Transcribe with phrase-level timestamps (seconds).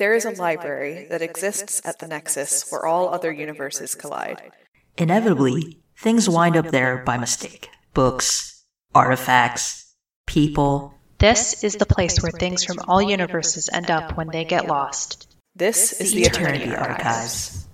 [0.00, 4.50] There is a library that exists at the Nexus where all other universes collide.
[4.96, 7.68] Inevitably, things wind up there by mistake.
[7.92, 9.94] Books, artifacts,
[10.26, 10.94] people.
[11.18, 15.36] This is the place where things from all universes end up when they get lost.
[15.54, 17.68] This is the Eternity Archives.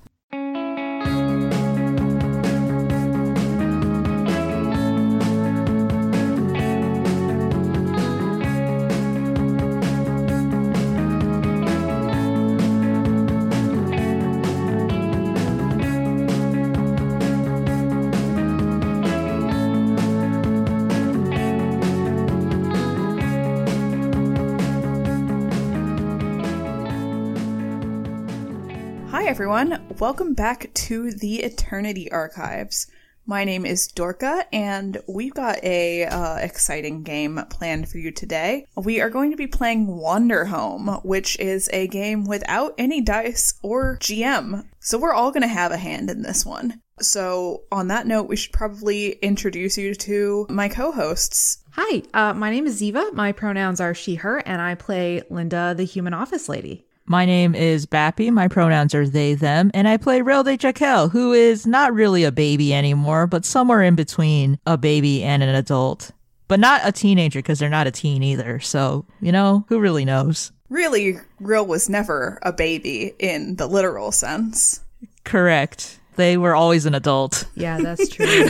[29.47, 29.81] Everyone.
[30.01, 32.89] Welcome back to the Eternity Archives.
[33.27, 38.67] My name is Dorca, and we've got a uh, exciting game planned for you today.
[38.75, 43.99] We are going to be playing Wanderhome, which is a game without any dice or
[44.01, 44.67] GM.
[44.81, 46.83] So we're all going to have a hand in this one.
[47.01, 51.63] So on that note, we should probably introduce you to my co-hosts.
[51.71, 53.13] Hi, uh, my name is Ziva.
[53.13, 56.86] My pronouns are she, her, and I play Linda, the human office lady.
[57.09, 58.33] My name is Bappy.
[58.33, 62.25] My pronouns are they, them, and I play Rel de Jaquel, who is not really
[62.25, 66.11] a baby anymore, but somewhere in between a baby and an adult.
[66.49, 68.59] But not a teenager because they're not a teen either.
[68.59, 70.51] So, you know, who really knows?
[70.69, 74.81] Really, Real was never a baby in the literal sense.
[75.23, 76.01] Correct.
[76.17, 77.47] They were always an adult.
[77.55, 78.49] Yeah, that's true.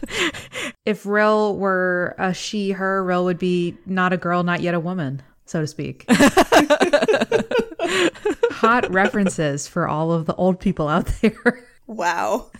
[0.86, 4.80] if Rel were a she, her, Rel would be not a girl, not yet a
[4.80, 6.06] woman, so to speak.
[8.52, 11.66] Hot references for all of the old people out there.
[11.90, 12.52] Wow.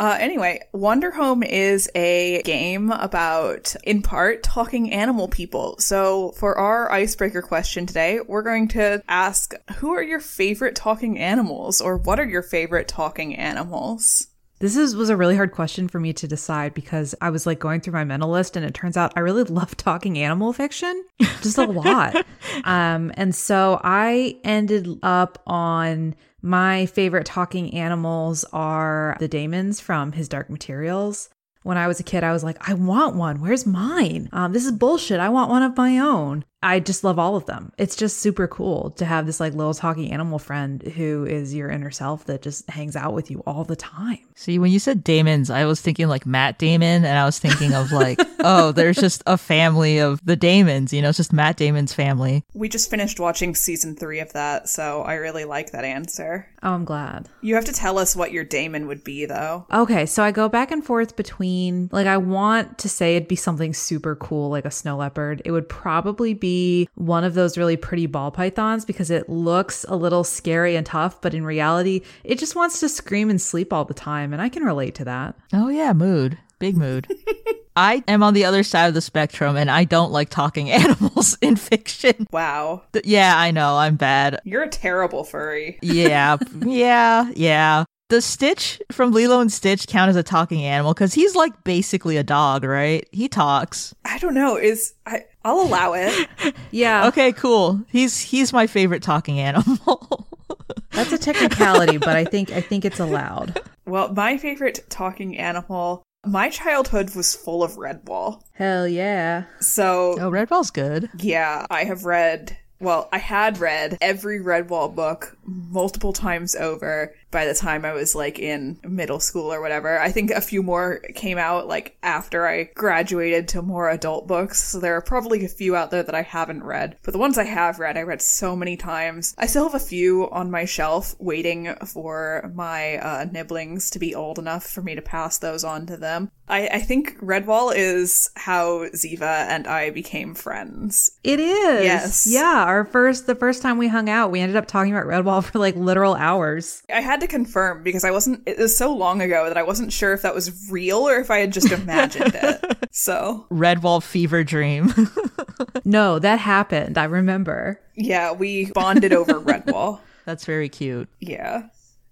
[0.00, 5.76] uh, anyway, Wanderhome is a game about, in part, talking animal people.
[5.78, 11.20] So, for our icebreaker question today, we're going to ask who are your favorite talking
[11.20, 14.26] animals, or what are your favorite talking animals?
[14.60, 17.60] This is was a really hard question for me to decide because I was like
[17.60, 21.04] going through my mental list and it turns out I really love talking animal fiction
[21.42, 22.16] just a lot.
[22.64, 30.12] um and so I ended up on my favorite talking animals are the daemons from
[30.12, 31.30] his dark materials.
[31.62, 33.40] When I was a kid, I was like, I want one.
[33.40, 34.28] Where's mine?
[34.32, 35.20] Um, this is bullshit.
[35.20, 36.44] I want one of my own.
[36.62, 37.72] I just love all of them.
[37.78, 41.70] It's just super cool to have this like little talking animal friend who is your
[41.70, 44.18] inner self that just hangs out with you all the time.
[44.34, 47.74] See, when you said Damons, I was thinking like Matt Damon, and I was thinking
[47.74, 51.56] of like, oh, there's just a family of the Damons, you know, it's just Matt
[51.56, 52.44] Damon's family.
[52.54, 56.48] We just finished watching season three of that, so I really like that answer.
[56.62, 57.28] Oh, I'm glad.
[57.40, 59.66] You have to tell us what your Damon would be, though.
[59.72, 63.36] Okay, so I go back and forth between like I want to say it'd be
[63.36, 65.42] something super cool like a snow leopard.
[65.44, 66.47] It would probably be
[66.94, 71.20] one of those really pretty ball pythons because it looks a little scary and tough,
[71.20, 74.48] but in reality, it just wants to scream and sleep all the time, and I
[74.48, 75.34] can relate to that.
[75.52, 76.38] Oh, yeah, mood.
[76.58, 77.06] Big mood.
[77.76, 81.38] I am on the other side of the spectrum and I don't like talking animals
[81.40, 82.26] in fiction.
[82.32, 82.82] Wow.
[82.92, 84.40] Th- Yeah, I know, I'm bad.
[84.44, 85.78] You're a terrible furry.
[85.80, 87.84] Yeah, yeah, yeah.
[88.08, 90.92] Does Stitch from Lilo and Stitch count as a talking animal?
[90.94, 93.06] Because he's like basically a dog, right?
[93.12, 93.94] He talks.
[94.04, 94.56] I don't know.
[94.56, 95.26] Is I?
[95.48, 96.28] I'll allow it.
[96.70, 97.80] Yeah, Okay, cool.
[97.88, 100.28] He's he's my favorite talking animal.
[100.90, 103.58] that's a technicality, but I think I think it's allowed.
[103.86, 106.02] Well, my favorite talking animal.
[106.26, 108.42] My childhood was full of Redwall.
[108.52, 109.44] Hell yeah.
[109.60, 111.08] So oh, Redwall's good.
[111.18, 117.46] Yeah, I have read, well, I had read every Redwall book multiple times over by
[117.46, 119.98] the time I was like in middle school or whatever.
[119.98, 124.62] I think a few more came out like after I graduated to more adult books.
[124.62, 126.96] So there are probably a few out there that I haven't read.
[127.02, 129.34] But the ones I have read, I read so many times.
[129.38, 134.14] I still have a few on my shelf waiting for my uh, nibblings to be
[134.14, 136.30] old enough for me to pass those on to them.
[136.48, 141.10] I, I think Redwall is how Ziva and I became friends.
[141.22, 141.84] It is.
[141.84, 142.26] Yes.
[142.26, 142.64] Yeah.
[142.66, 145.58] Our first, the first time we hung out, we ended up talking about Redwall for
[145.58, 146.82] like literal hours.
[146.92, 149.92] I had to confirm because I wasn't, it was so long ago that I wasn't
[149.92, 152.64] sure if that was real or if I had just imagined it.
[152.90, 154.92] So, Redwall fever dream.
[155.84, 156.98] No, that happened.
[156.98, 157.80] I remember.
[157.94, 160.00] yeah, we bonded over Redwall.
[160.24, 161.08] That's very cute.
[161.20, 161.68] Yeah.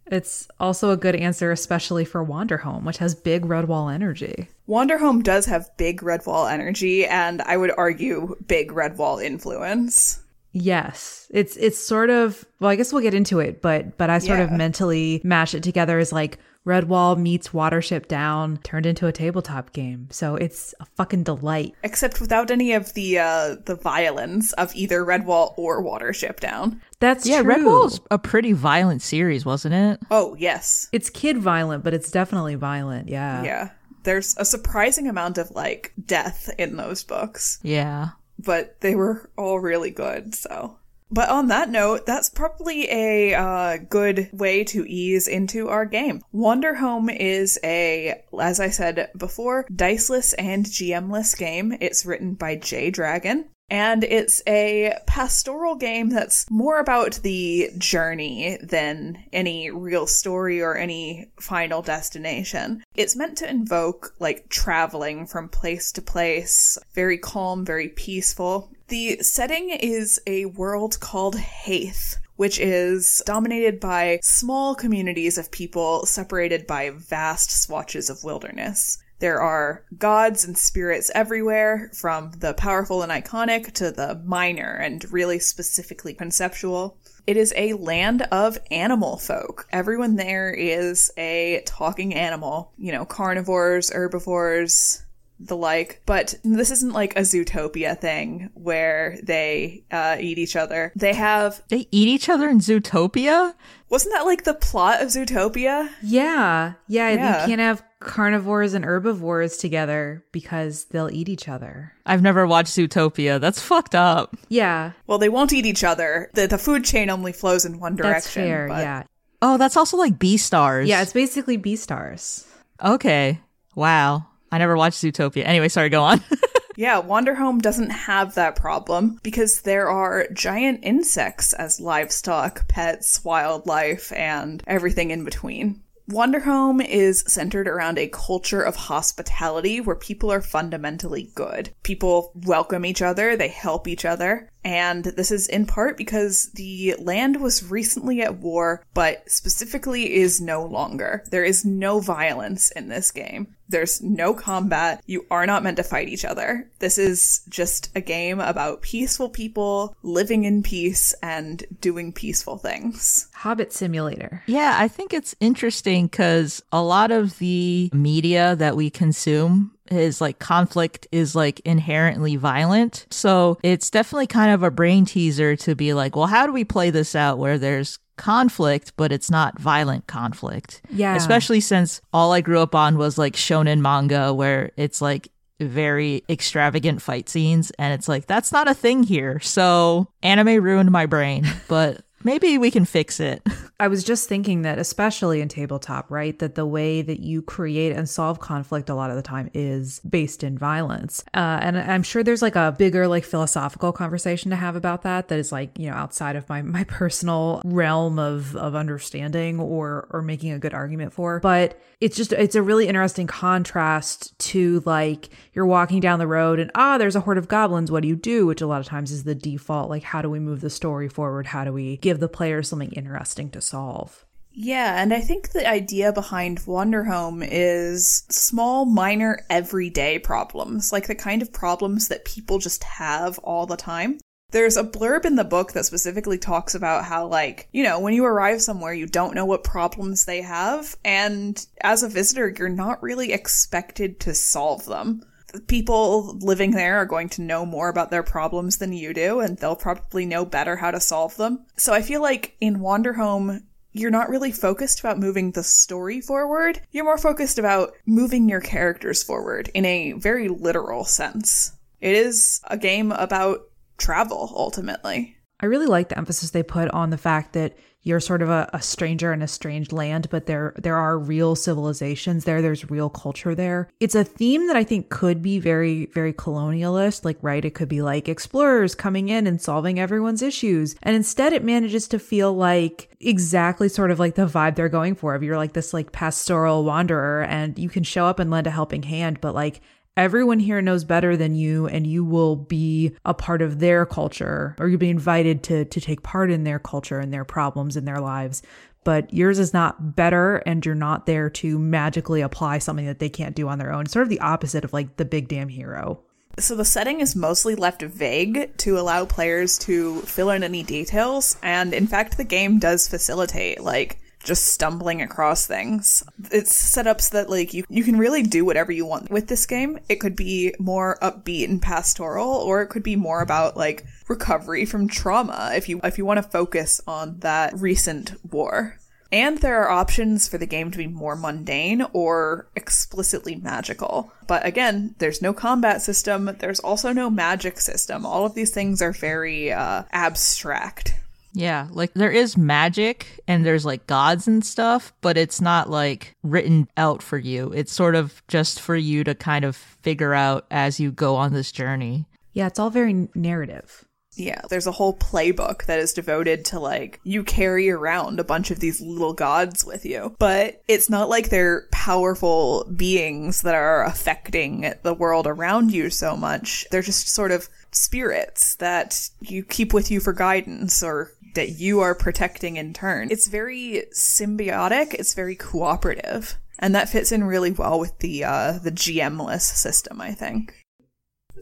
[0.07, 4.49] It's also a good answer, especially for Wanderhome, which has big Redwall energy.
[4.69, 10.21] Wanderhome does have big Redwall energy and I would argue big Redwall influence.
[10.59, 11.27] Yes.
[11.31, 14.41] It's it's sort of well, I guess we'll get into it, but but I sort
[14.41, 19.75] of mentally mash it together as like Redwall meets Watership Down turned into a tabletop
[19.75, 20.09] game.
[20.11, 21.75] So it's a fucking delight.
[21.83, 26.81] Except without any of the uh, the violence of either Redwall or Watership Down.
[27.01, 27.55] That's yeah, true.
[27.55, 30.01] Redwall's a pretty violent series, wasn't it?
[30.11, 33.11] Oh yes, It's kid violent, but it's definitely violent.
[33.11, 33.43] Yeah.
[33.43, 33.71] yeah.
[34.05, 37.59] There's a surprising amount of like death in those books.
[37.63, 38.11] Yeah.
[38.39, 40.35] But they were all really good.
[40.35, 40.79] So,
[41.11, 46.21] but on that note, that's probably a uh, good way to ease into our game.
[46.35, 51.77] Wanderhome is a, as I said before, diceless and GMless game.
[51.81, 53.49] It's written by Jay Dragon.
[53.69, 60.77] And it's a pastoral game that's more about the journey than any real story or
[60.77, 62.85] any final destination.
[62.95, 68.71] It's meant to invoke like traveling from place to place, very calm, very peaceful.
[68.89, 76.07] The setting is a world called Hæth, which is dominated by small communities of people
[76.07, 78.99] separated by vast swatches of wilderness.
[79.19, 85.11] There are gods and spirits everywhere, from the powerful and iconic to the minor and
[85.13, 86.99] really specifically conceptual.
[87.27, 89.67] It is a land of animal folk.
[89.73, 95.03] Everyone there is a talking animal, you know, carnivores, herbivores,
[95.41, 96.03] the like.
[96.07, 100.93] But this isn't like a Zootopia thing where they uh, eat each other.
[100.95, 101.63] They have.
[101.69, 103.55] They eat each other in Zootopia?
[103.89, 105.91] Wasn't that like the plot of Zootopia?
[106.03, 106.75] Yeah.
[106.89, 107.11] Yeah.
[107.11, 107.41] Yeah.
[107.41, 111.93] You can't have carnivores and herbivores together because they'll eat each other.
[112.05, 113.41] I've never watched Zootopia.
[113.41, 114.37] That's fucked up.
[114.49, 114.93] Yeah.
[115.07, 116.31] Well, they won't eat each other.
[116.35, 118.13] The, the food chain only flows in one direction.
[118.13, 118.69] That's fair.
[118.69, 119.03] but- Yeah.
[119.43, 120.87] Oh, that's also like Beastars.
[120.87, 121.03] Yeah.
[121.03, 122.47] It's basically Beastars.
[122.83, 123.41] Okay.
[123.75, 124.27] Wow.
[124.51, 125.45] I never watched Zootopia.
[125.45, 126.23] Anyway, sorry, go on.
[126.79, 134.13] Yeah, Wanderhome doesn't have that problem because there are giant insects as livestock, pets, wildlife,
[134.13, 135.81] and everything in between.
[136.09, 141.75] Wanderhome is centered around a culture of hospitality where people are fundamentally good.
[141.83, 146.97] People welcome each other, they help each other, and this is in part because the
[146.99, 151.23] land was recently at war, but specifically is no longer.
[151.31, 153.55] There is no violence in this game.
[153.69, 155.05] There's no combat.
[155.07, 156.69] You are not meant to fight each other.
[156.81, 163.29] This is just a game about peaceful people living in peace and doing peaceful things.
[163.35, 164.43] Hobbit Simulator.
[164.47, 170.21] yeah, I think it's interesting because a lot of the media that we consume is
[170.21, 173.07] like conflict is like inherently violent.
[173.11, 176.65] So it's definitely kind of a brain teaser to be like, well, how do we
[176.65, 180.83] play this out where there's conflict, but it's not violent conflict?
[180.91, 181.17] Yeah.
[181.17, 185.29] Especially since all I grew up on was like shonen manga where it's like
[185.59, 189.41] very extravagant fight scenes and it's like that's not a thing here.
[189.41, 193.43] So anime ruined my brain, but maybe we can fix it.
[193.81, 197.93] I was just thinking that, especially in tabletop, right, that the way that you create
[197.93, 201.23] and solve conflict a lot of the time is based in violence.
[201.35, 205.29] Uh, and I'm sure there's like a bigger, like philosophical conversation to have about that.
[205.29, 210.09] That is like you know outside of my my personal realm of of understanding or
[210.11, 211.41] or making a good argument for.
[211.41, 216.59] But it's just it's a really interesting contrast to like you're walking down the road
[216.59, 218.87] and ah there's a horde of goblins what do you do which a lot of
[218.87, 221.97] times is the default like how do we move the story forward how do we
[222.07, 227.47] give the player something interesting to solve Yeah, and I think the idea behind Wanderhome
[227.51, 233.67] is small, minor, everyday problems, like the kind of problems that people just have all
[233.67, 234.21] the time.
[234.53, 238.15] There's a blurb in the book that specifically talks about how, like, you know, when
[238.15, 242.69] you arrive somewhere, you don't know what problems they have, and as a visitor, you're
[242.69, 245.23] not really expected to solve them.
[245.67, 249.59] People living there are going to know more about their problems than you do, and
[249.59, 251.67] they'll probably know better how to solve them.
[251.77, 256.81] So I feel like in Wanderhome, you're not really focused about moving the story forward.
[256.93, 261.73] You're more focused about moving your characters forward in a very literal sense.
[262.01, 263.61] It is a game about
[263.97, 265.37] travel, ultimately.
[265.61, 268.71] I really like the emphasis they put on the fact that you're sort of a,
[268.73, 272.63] a stranger in a strange land, but there there are real civilizations there.
[272.63, 273.89] There's real culture there.
[273.99, 277.25] It's a theme that I think could be very very colonialist.
[277.25, 281.53] Like right, it could be like explorers coming in and solving everyone's issues, and instead
[281.53, 285.35] it manages to feel like exactly sort of like the vibe they're going for.
[285.35, 288.71] If you're like this like pastoral wanderer, and you can show up and lend a
[288.71, 289.81] helping hand, but like
[290.17, 294.75] everyone here knows better than you and you will be a part of their culture
[294.79, 298.07] or you'll be invited to to take part in their culture and their problems and
[298.07, 298.63] their lives.
[299.05, 303.29] But yours is not better and you're not there to magically apply something that they
[303.29, 304.03] can't do on their own.
[304.03, 306.23] It's sort of the opposite of like the big damn hero.
[306.59, 311.59] So the setting is mostly left vague to allow players to fill in any details,
[311.63, 316.23] and in fact, the game does facilitate, like, just stumbling across things.
[316.51, 319.49] It's set up so that like you you can really do whatever you want with
[319.49, 319.99] this game.
[320.09, 324.87] It could be more upbeat and pastoral or it could be more about like recovery
[324.87, 328.99] from trauma if you if you want to focus on that recent war.
[329.33, 334.33] And there are options for the game to be more mundane or explicitly magical.
[334.47, 338.25] But again, there's no combat system, there's also no magic system.
[338.25, 341.15] All of these things are very uh, abstract.
[341.57, 346.37] Yeah, like there is magic and there's like gods and stuff, but it's not like
[346.43, 347.73] written out for you.
[347.73, 351.55] It's sort of just for you to kind of figure out as you go on
[351.55, 352.27] this journey.
[352.53, 354.05] Yeah, it's all very narrative.
[354.35, 358.71] Yeah, there's a whole playbook that is devoted to like you carry around a bunch
[358.71, 360.37] of these little gods with you.
[360.39, 366.37] But it's not like they're powerful beings that are affecting the world around you so
[366.37, 366.87] much.
[366.91, 372.01] They're just sort of spirits that you keep with you for guidance or that you
[372.01, 373.29] are protecting in turn.
[373.31, 376.59] It's very symbiotic, it's very cooperative.
[376.79, 380.75] And that fits in really well with the uh, the GM-less system, I think.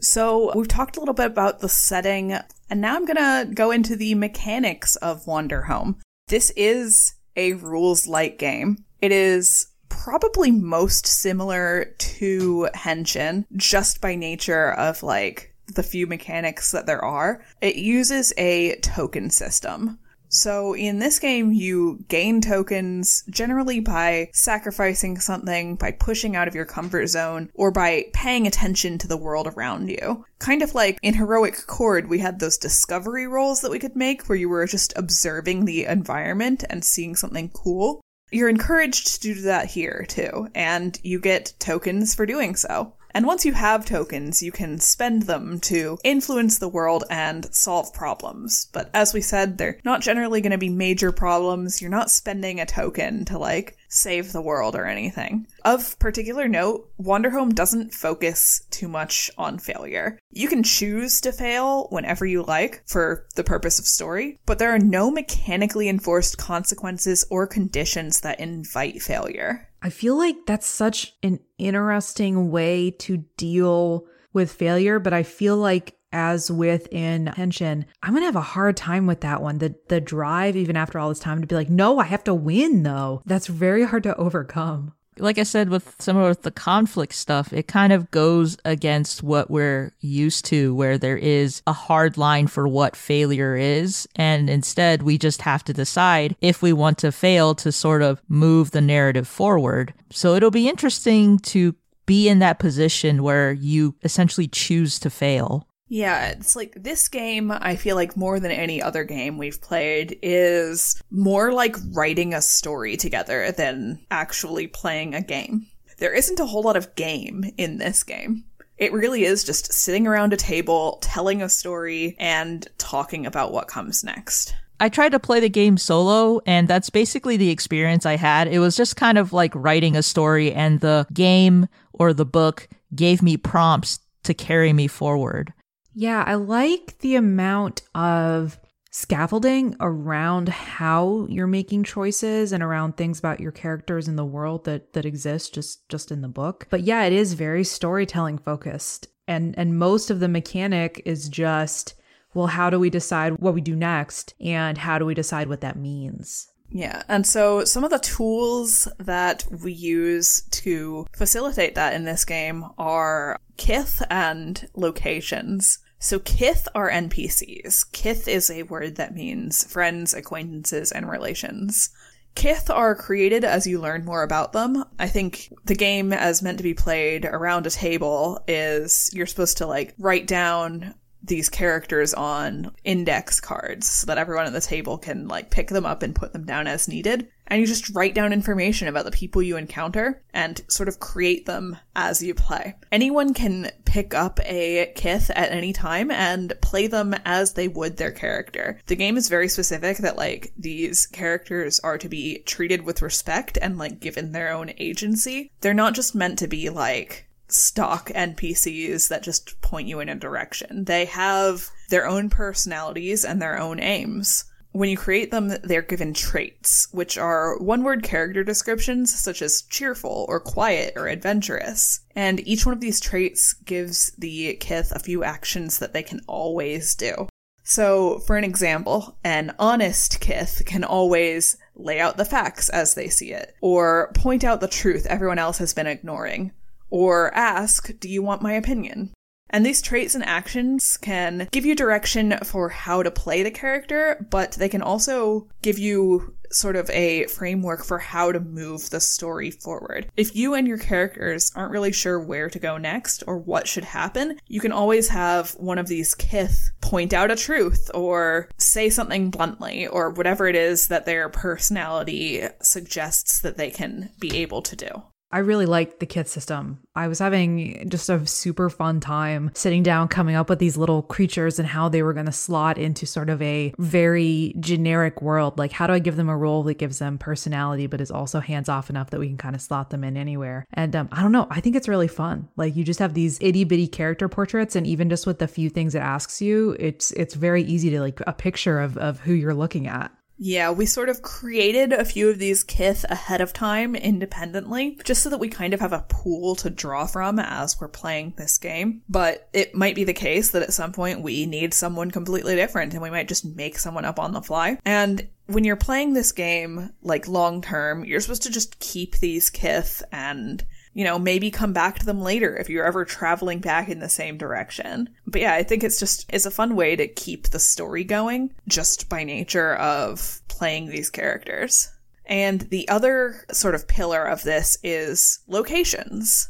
[0.01, 2.33] So we've talked a little bit about the setting,
[2.69, 5.95] and now I'm gonna go into the mechanics of Wanderhome.
[6.27, 8.83] This is a rules light game.
[9.01, 16.71] It is probably most similar to Henshin, just by nature of like the few mechanics
[16.71, 17.43] that there are.
[17.61, 19.99] It uses a token system.
[20.27, 26.55] So in this game, you gain tokens generally by sacrificing something, by pushing out of
[26.55, 30.25] your comfort zone, or by paying attention to the world around you.
[30.39, 34.27] Kind of like in Heroic Chord, we had those discovery rolls that we could make
[34.27, 38.01] where you were just observing the environment and seeing something cool.
[38.31, 42.93] You're encouraged to do that here too, and you get tokens for doing so.
[43.15, 47.93] And once you have tokens, you can spend them to influence the world and solve
[47.93, 48.67] problems.
[48.73, 51.81] But as we said, they're not generally going to be major problems.
[51.81, 55.47] You're not spending a token to like save the world or anything.
[55.63, 60.19] Of particular note, Wanderhome doesn't focus too much on failure.
[60.31, 64.75] You can choose to fail whenever you like for the purpose of story, but there
[64.75, 69.69] are no mechanically enforced consequences or conditions that invite failure.
[69.85, 75.57] I feel like that's such an interesting way to deal with failure, but I feel
[75.57, 79.59] like as with intention, I'm gonna have a hard time with that one.
[79.59, 82.33] The the drive, even after all this time, to be like, no, I have to
[82.33, 83.21] win though.
[83.27, 84.93] That's very hard to overcome.
[85.17, 89.49] Like I said, with some of the conflict stuff, it kind of goes against what
[89.49, 94.07] we're used to, where there is a hard line for what failure is.
[94.15, 98.21] And instead, we just have to decide if we want to fail to sort of
[98.27, 99.93] move the narrative forward.
[100.11, 105.67] So it'll be interesting to be in that position where you essentially choose to fail.
[105.87, 110.17] Yeah, it's like this game, I feel like more than any other game we've played,
[110.21, 115.67] is more like writing a story together than actually playing a game.
[115.97, 118.45] There isn't a whole lot of game in this game.
[118.77, 123.67] It really is just sitting around a table, telling a story, and talking about what
[123.67, 124.55] comes next.
[124.79, 128.49] I tried to play the game solo, and that's basically the experience I had.
[128.49, 132.67] It was just kind of like writing a story, and the game or the book
[132.93, 135.53] gave me prompts to carry me forward.
[135.95, 138.59] Yeah, I like the amount of
[138.91, 144.65] scaffolding around how you're making choices and around things about your characters in the world
[144.65, 146.67] that that exist just just in the book.
[146.69, 149.07] But yeah, it is very storytelling focused.
[149.27, 151.95] And and most of the mechanic is just
[152.33, 155.61] well, how do we decide what we do next and how do we decide what
[155.61, 156.49] that means?
[156.69, 162.25] Yeah, and so some of the tools that we use to facilitate that in this
[162.25, 165.79] game are kith and locations.
[166.05, 167.91] So kith are NPCs.
[167.91, 171.89] Kith is a word that means friends, acquaintances, and relations.
[172.35, 174.83] Kith are created as you learn more about them.
[174.99, 179.57] I think the game as meant to be played around a table is you're supposed
[179.57, 180.93] to like write down
[181.25, 185.85] these characters on index cards so that everyone at the table can like pick them
[185.85, 187.27] up and put them down as needed.
[187.47, 191.45] And you just write down information about the people you encounter and sort of create
[191.45, 192.75] them as you play.
[192.91, 197.97] Anyone can pick up a kith at any time and play them as they would
[197.97, 198.79] their character.
[198.87, 203.59] The game is very specific that like these characters are to be treated with respect
[203.61, 205.51] and like given their own agency.
[205.61, 210.15] They're not just meant to be like stock NPCs that just point you in a
[210.15, 210.85] direction.
[210.85, 214.45] They have their own personalities and their own aims.
[214.71, 219.61] When you create them, they're given traits, which are one word character descriptions such as
[219.61, 222.01] cheerful or quiet or adventurous.
[222.13, 226.19] And each one of these traits gives the Kith a few actions that they can
[226.27, 227.29] always do.
[227.63, 233.07] So, for an example, an honest Kith can always lay out the facts as they
[233.07, 236.51] see it, or point out the truth everyone else has been ignoring,
[236.89, 239.11] or ask, Do you want my opinion?
[239.49, 244.25] And these traits and actions can give you direction for how to play the character,
[244.29, 248.99] but they can also give you sort of a framework for how to move the
[248.99, 250.09] story forward.
[250.15, 253.83] If you and your characters aren't really sure where to go next or what should
[253.83, 258.89] happen, you can always have one of these kith point out a truth or say
[258.89, 264.61] something bluntly or whatever it is that their personality suggests that they can be able
[264.63, 265.03] to do.
[265.35, 266.79] I really liked the kith system.
[266.95, 271.01] I was having just a super fun time sitting down, coming up with these little
[271.01, 275.59] creatures and how they were going to slot into sort of a very generic world.
[275.59, 278.39] Like, how do I give them a role that gives them personality, but is also
[278.39, 280.65] hands off enough that we can kind of slot them in anywhere?
[280.71, 281.47] And um, I don't know.
[281.49, 282.47] I think it's really fun.
[282.55, 285.69] Like, you just have these itty bitty character portraits, and even just with the few
[285.69, 289.33] things it asks you, it's it's very easy to like a picture of of who
[289.33, 290.13] you're looking at.
[290.37, 295.23] Yeah, we sort of created a few of these kith ahead of time independently, just
[295.23, 298.57] so that we kind of have a pool to draw from as we're playing this
[298.57, 299.01] game.
[299.07, 302.93] But it might be the case that at some point we need someone completely different
[302.93, 304.77] and we might just make someone up on the fly.
[304.85, 309.49] And when you're playing this game, like long term, you're supposed to just keep these
[309.49, 310.63] kith and
[310.95, 314.09] you know, maybe come back to them later if you're ever traveling back in the
[314.09, 315.09] same direction.
[315.27, 318.55] But yeah, I think it's just it's a fun way to keep the story going
[318.69, 321.91] just by nature of playing these characters.
[322.25, 326.49] And the other sort of pillar of this is locations.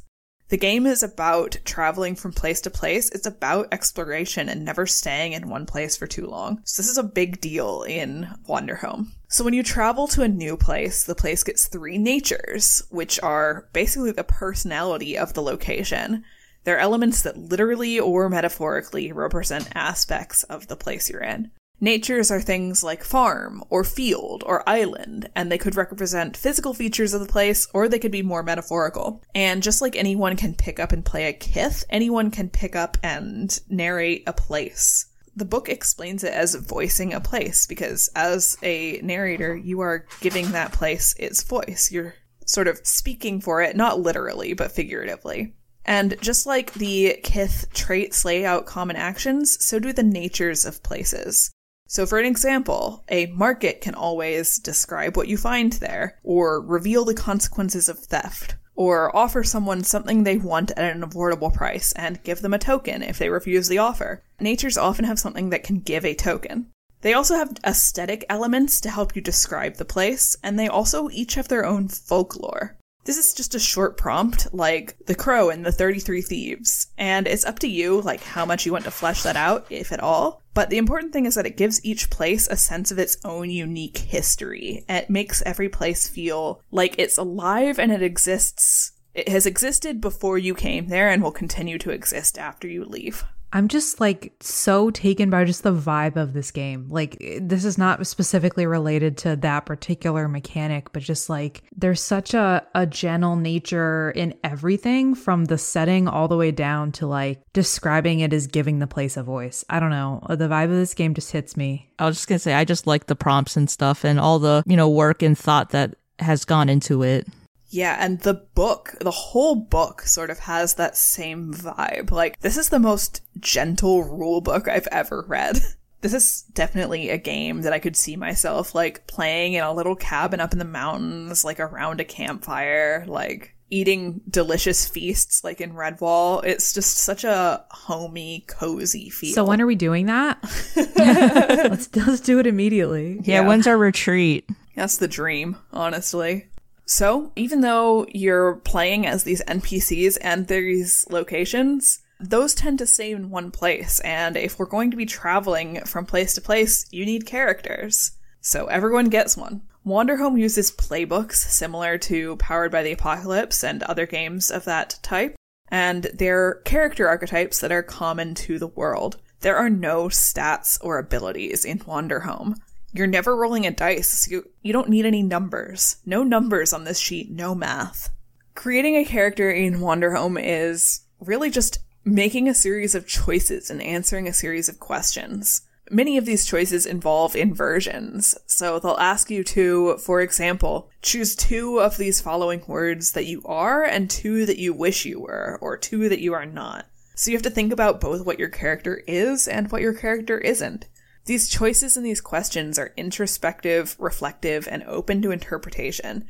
[0.50, 3.10] The game is about traveling from place to place.
[3.10, 6.62] It's about exploration and never staying in one place for too long.
[6.66, 9.08] So this is a big deal in Wanderhome.
[9.28, 13.68] So when you travel to a new place, the place gets three natures, which are
[13.74, 16.24] basically the personality of the location.
[16.64, 21.52] They're elements that literally or metaphorically represent aspects of the place you're in.
[21.82, 27.14] Natures are things like farm, or field, or island, and they could represent physical features
[27.14, 29.22] of the place, or they could be more metaphorical.
[29.36, 32.98] And just like anyone can pick up and play a kith, anyone can pick up
[33.04, 35.08] and narrate a place.
[35.36, 40.52] The book explains it as voicing a place, because as a narrator, you are giving
[40.52, 41.92] that place its voice.
[41.92, 42.16] You're
[42.46, 45.56] sort of speaking for it, not literally, but figuratively.
[45.84, 50.82] And just like the Kith traits lay out common actions, so do the natures of
[50.82, 51.52] places.
[51.96, 57.06] So, for an example, a market can always describe what you find there, or reveal
[57.06, 62.22] the consequences of theft, or offer someone something they want at an affordable price and
[62.24, 64.22] give them a token if they refuse the offer.
[64.42, 66.70] Natures often have something that can give a token.
[67.00, 71.36] They also have aesthetic elements to help you describe the place, and they also each
[71.36, 72.76] have their own folklore.
[73.06, 77.46] This is just a short prompt, like The Crow and the 33 Thieves, and it's
[77.46, 80.42] up to you, like, how much you want to flesh that out, if at all.
[80.56, 83.52] But the important thing is that it gives each place a sense of its own
[83.52, 84.86] unique history.
[84.90, 88.94] It makes every place feel like it's alive and it exists.
[89.14, 93.24] It has existed before you came there and will continue to exist after you leave.
[93.54, 96.88] I'm just like so taken by just the vibe of this game.
[96.90, 102.34] Like, this is not specifically related to that particular mechanic, but just like there's such
[102.34, 107.42] a, a gentle nature in everything from the setting all the way down to like
[107.54, 109.64] describing it as giving the place a voice.
[109.70, 110.22] I don't know.
[110.28, 111.90] The vibe of this game just hits me.
[111.98, 114.64] I was just gonna say, I just like the prompts and stuff and all the,
[114.66, 117.28] you know, work and thought that has gone into it.
[117.70, 122.12] Yeah, and the book, the whole book sort of has that same vibe.
[122.12, 125.60] Like, this is the most gentle rule book I've ever read.
[126.02, 129.96] This is definitely a game that I could see myself like playing in a little
[129.96, 135.74] cabin up in the mountains, like around a campfire, like eating delicious feasts like in
[135.74, 136.44] Redwall.
[136.44, 139.34] It's just such a homey, cozy feel.
[139.34, 140.38] So when are we doing that?
[140.76, 143.16] let's let's do it immediately.
[143.24, 143.48] Yeah, Yeah.
[143.48, 144.48] when's our retreat?
[144.76, 146.50] That's the dream, honestly.
[146.86, 153.12] So, even though you're playing as these NPCs and these locations, those tend to stay
[153.12, 154.00] in one place.
[154.02, 158.12] And if we're going to be traveling from place to place, you need characters.
[158.40, 159.64] So, everyone gets one.
[159.86, 165.36] Wanderhome uses playbooks similar to Powered by the Apocalypse and other games of that type,
[165.70, 169.18] and they're character archetypes that are common to the world.
[169.42, 172.56] There are no stats or abilities in Wanderhome.
[172.96, 175.98] You're never rolling a dice, you, you don't need any numbers.
[176.06, 178.10] No numbers on this sheet, no math.
[178.54, 184.30] Creating a character in Wanderhome is really just making a series of choices and answering
[184.30, 185.64] a series of questions.
[185.92, 188.34] Many of these choices involve inversions.
[188.46, 193.42] So they'll ask you to, for example, choose two of these following words that you
[193.44, 196.86] are and two that you wish you were, or two that you are not.
[197.14, 200.38] So you have to think about both what your character is and what your character
[200.38, 200.88] isn't.
[201.26, 206.28] These choices and these questions are introspective, reflective, and open to interpretation.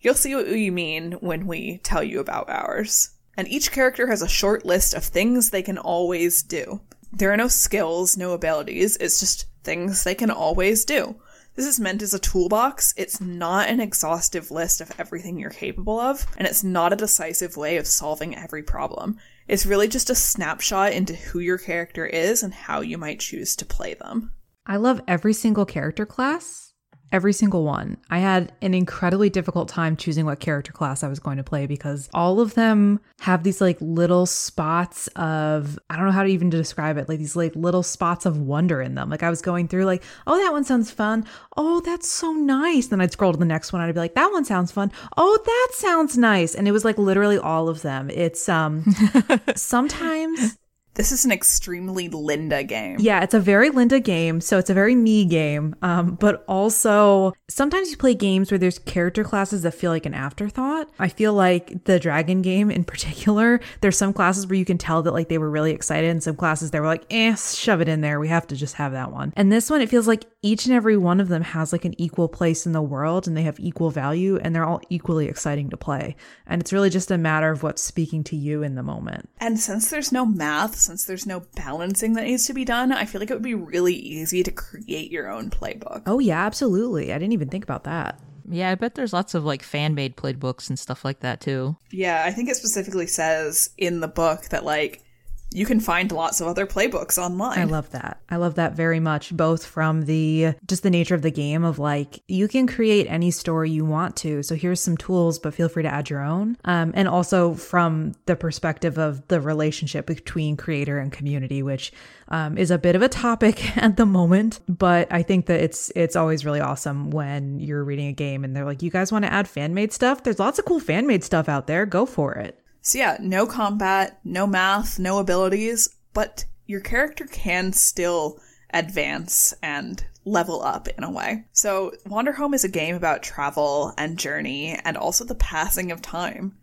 [0.00, 3.10] You'll see what we mean when we tell you about ours.
[3.36, 6.80] And each character has a short list of things they can always do.
[7.12, 11.16] There are no skills, no abilities, it's just things they can always do.
[11.56, 12.94] This is meant as a toolbox.
[12.96, 17.56] It's not an exhaustive list of everything you're capable of, and it's not a decisive
[17.56, 19.18] way of solving every problem.
[19.48, 23.56] It's really just a snapshot into who your character is and how you might choose
[23.56, 24.32] to play them.
[24.66, 26.66] I love every single character class
[27.12, 27.96] every single one.
[28.10, 31.66] I had an incredibly difficult time choosing what character class I was going to play
[31.66, 36.28] because all of them have these like little spots of I don't know how to
[36.28, 39.08] even describe it, like these like little spots of wonder in them.
[39.08, 41.24] Like I was going through like, oh that one sounds fun.
[41.56, 42.88] Oh, that's so nice.
[42.88, 44.90] Then I'd scroll to the next one and I'd be like, that one sounds fun.
[45.16, 46.54] Oh, that sounds nice.
[46.54, 48.10] And it was like literally all of them.
[48.10, 48.84] It's um
[49.54, 50.58] sometimes
[50.96, 52.96] this is an extremely Linda game.
[52.98, 55.76] Yeah, it's a very Linda game, so it's a very me game.
[55.82, 60.14] Um, but also sometimes you play games where there's character classes that feel like an
[60.14, 60.88] afterthought.
[60.98, 65.02] I feel like the dragon game in particular, there's some classes where you can tell
[65.02, 67.88] that like they were really excited, and some classes they were like, eh, shove it
[67.88, 68.18] in there.
[68.18, 69.32] We have to just have that one.
[69.36, 72.00] And this one, it feels like each and every one of them has like an
[72.00, 75.68] equal place in the world, and they have equal value, and they're all equally exciting
[75.70, 76.16] to play.
[76.46, 79.28] And it's really just a matter of what's speaking to you in the moment.
[79.38, 83.04] And since there's no math since there's no balancing that needs to be done, I
[83.04, 86.02] feel like it would be really easy to create your own playbook.
[86.06, 87.12] Oh, yeah, absolutely.
[87.12, 88.20] I didn't even think about that.
[88.48, 91.76] Yeah, I bet there's lots of like fan made playbooks and stuff like that too.
[91.90, 95.02] Yeah, I think it specifically says in the book that like
[95.52, 97.58] you can find lots of other playbooks online.
[97.58, 98.20] I love that.
[98.28, 101.78] I love that very much, both from the just the nature of the game of
[101.78, 104.42] like you can create any story you want to.
[104.42, 106.56] So here's some tools, but feel free to add your own.
[106.64, 111.92] Um, and also from the perspective of the relationship between creator and community, which
[112.28, 114.60] um, is a bit of a topic at the moment.
[114.68, 118.54] But I think that it's it's always really awesome when you're reading a game and
[118.54, 120.24] they're like, "You guys want to add fan made stuff?
[120.24, 121.86] There's lots of cool fan made stuff out there.
[121.86, 127.72] Go for it." So yeah, no combat, no math, no abilities, but your character can
[127.72, 128.38] still
[128.72, 131.46] advance and level up in a way.
[131.50, 136.58] So Wanderhome is a game about travel and journey and also the passing of time.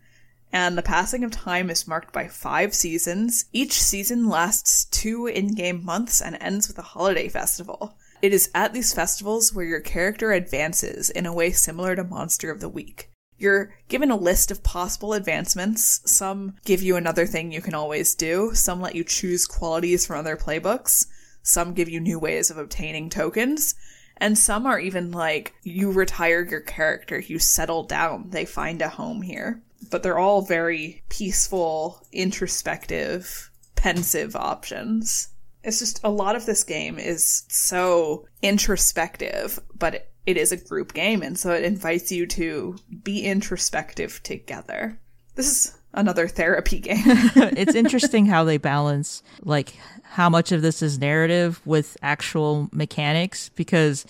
[0.53, 3.43] And the passing of time is marked by five seasons.
[3.51, 7.97] Each season lasts two in-game months and ends with a holiday festival.
[8.21, 12.49] It is at these festivals where your character advances in a way similar to Monster
[12.49, 13.09] of the Week.
[13.37, 16.01] You're given a list of possible advancements.
[16.05, 18.51] Some give you another thing you can always do.
[18.53, 21.07] Some let you choose qualities from other playbooks.
[21.41, 23.75] Some give you new ways of obtaining tokens.
[24.17, 28.87] And some are even like you retire your character, you settle down, they find a
[28.87, 29.61] home here.
[29.89, 35.29] But they're all very peaceful, introspective, pensive options.
[35.63, 40.93] It's just a lot of this game is so introspective, but it is a group
[40.93, 44.99] game, and so it invites you to be introspective together.
[45.35, 46.97] This is another therapy game.
[47.05, 53.49] it's interesting how they balance like how much of this is narrative with actual mechanics
[53.55, 54.05] because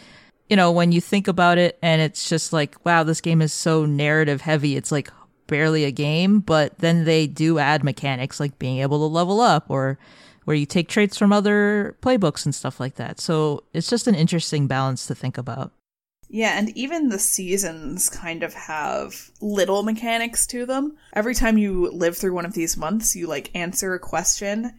[0.49, 3.53] you know when you think about it and it's just like wow this game is
[3.53, 5.09] so narrative heavy it's like
[5.47, 9.65] barely a game but then they do add mechanics like being able to level up
[9.69, 9.97] or
[10.45, 14.15] where you take traits from other playbooks and stuff like that so it's just an
[14.15, 15.71] interesting balance to think about
[16.33, 20.97] yeah, and even the seasons kind of have little mechanics to them.
[21.13, 24.73] Every time you live through one of these months, you like answer a question,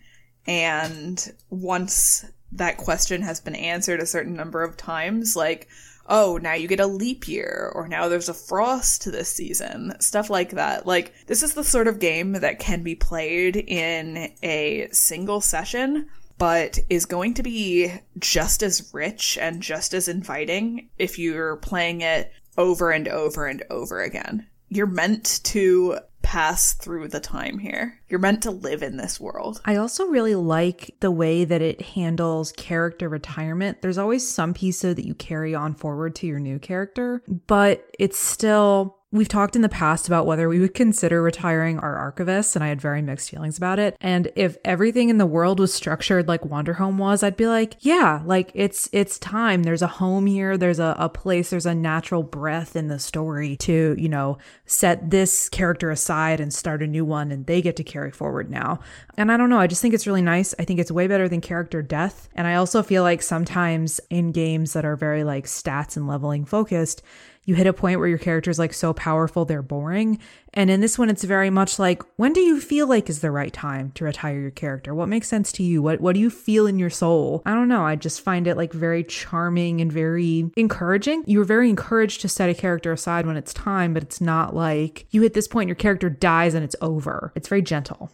[0.48, 5.68] and once that question has been answered a certain number of times, like,
[6.08, 10.28] oh, now you get a leap year, or now there's a frost this season, stuff
[10.28, 10.88] like that.
[10.88, 16.08] Like, this is the sort of game that can be played in a single session
[16.38, 22.00] but is going to be just as rich and just as inviting if you're playing
[22.00, 24.46] it over and over and over again.
[24.68, 28.00] You're meant to pass through the time here.
[28.08, 29.60] You're meant to live in this world.
[29.64, 33.82] I also really like the way that it handles character retirement.
[33.82, 37.88] There's always some piece so that you carry on forward to your new character, but
[37.98, 42.54] it's still We've talked in the past about whether we would consider retiring our archivists,
[42.54, 43.96] and I had very mixed feelings about it.
[44.00, 48.20] And if everything in the world was structured like Wanderhome was, I'd be like, yeah,
[48.24, 49.62] like it's it's time.
[49.62, 50.58] There's a home here.
[50.58, 51.50] There's a, a place.
[51.50, 56.40] There's a natural breath in the story to you know set this character aside aside
[56.40, 58.80] and start a new one and they get to carry forward now.
[59.16, 60.54] And I don't know, I just think it's really nice.
[60.58, 62.28] I think it's way better than character death.
[62.34, 66.44] And I also feel like sometimes in games that are very like stats and leveling
[66.44, 67.02] focused,
[67.44, 70.18] you hit a point where your character is like so powerful they're boring.
[70.52, 73.30] And in this one, it's very much like, when do you feel like is the
[73.30, 74.94] right time to retire your character?
[74.94, 75.82] What makes sense to you?
[75.82, 77.42] What what do you feel in your soul?
[77.44, 77.84] I don't know.
[77.84, 81.24] I just find it like very charming and very encouraging.
[81.26, 84.54] You were very encouraged to set a character aside when it's time, but it's not
[84.54, 87.32] like you hit this point, your character dies and it's over.
[87.34, 88.10] It's very gentle.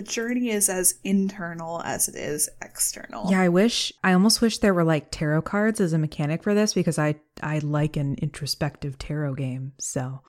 [0.00, 3.30] The journey is as internal as it is external.
[3.30, 6.54] Yeah, I wish I almost wish there were like tarot cards as a mechanic for
[6.54, 9.72] this because I I like an introspective tarot game.
[9.78, 10.22] So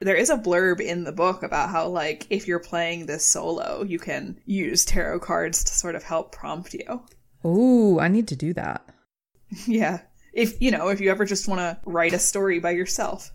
[0.00, 3.82] there is a blurb in the book about how like if you're playing this solo,
[3.82, 7.02] you can use tarot cards to sort of help prompt you.
[7.44, 8.88] Ooh, I need to do that.
[9.66, 10.00] yeah.
[10.32, 13.30] If you know, if you ever just want to write a story by yourself.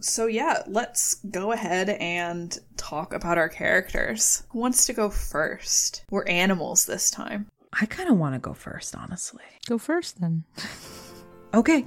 [0.00, 4.42] So, yeah, let's go ahead and talk about our characters.
[4.50, 6.04] Who wants to go first?
[6.10, 7.50] We're animals this time.
[7.72, 9.42] I kind of want to go first, honestly.
[9.66, 10.44] Go first then.
[11.54, 11.86] Okay.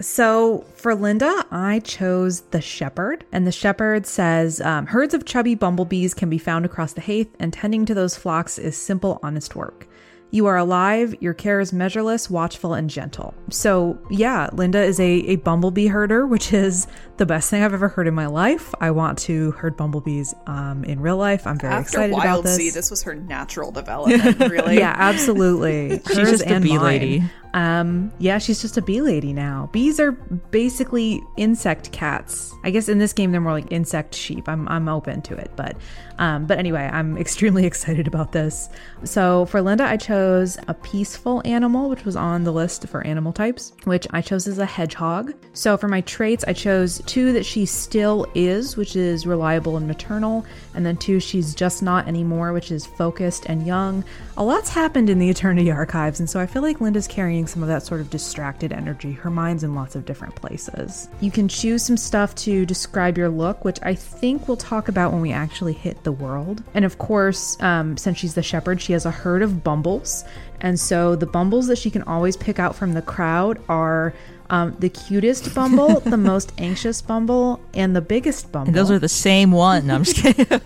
[0.00, 5.54] So for Linda, I chose the shepherd, and the shepherd says um, herds of chubby
[5.54, 9.54] bumblebees can be found across the heath, and tending to those flocks is simple, honest
[9.54, 9.86] work.
[10.34, 13.34] You are alive, your care is measureless, watchful, and gentle.
[13.50, 17.86] So, yeah, Linda is a, a bumblebee herder, which is the best thing I've ever
[17.86, 18.74] heard in my life.
[18.80, 21.46] I want to herd bumblebees um, in real life.
[21.46, 22.56] I'm very After excited Wild about this.
[22.56, 24.76] Sea, this was her natural development, really.
[24.76, 26.00] yeah, absolutely.
[26.04, 26.82] She's Hers just a and bee mine.
[26.84, 27.24] lady.
[27.54, 29.70] Um, yeah, she's just a bee lady now.
[29.72, 32.52] Bees are basically insect cats.
[32.64, 34.48] I guess in this game they're more like insect sheep.
[34.48, 35.76] I'm I'm open to it, but
[36.18, 38.68] um, but anyway, I'm extremely excited about this.
[39.04, 43.32] So for Linda, I chose a peaceful animal, which was on the list for animal
[43.32, 45.32] types, which I chose as a hedgehog.
[45.52, 49.86] So for my traits, I chose two that she still is, which is reliable and
[49.86, 54.04] maternal, and then two she's just not anymore, which is focused and young.
[54.36, 57.62] A lot's happened in the Eternity Archives, and so I feel like Linda's carrying some
[57.62, 59.12] of that sort of distracted energy.
[59.12, 61.08] Her mind's in lots of different places.
[61.20, 65.12] You can choose some stuff to describe your look, which I think we'll talk about
[65.12, 66.62] when we actually hit the world.
[66.74, 70.24] And of course, um, since she's the shepherd, she has a herd of bumbles.
[70.60, 74.14] And so the bumbles that she can always pick out from the crowd are
[74.50, 78.68] um, the cutest bumble, the most anxious bumble, and the biggest bumble.
[78.68, 79.90] And those are the same one.
[79.90, 80.46] I'm just kidding.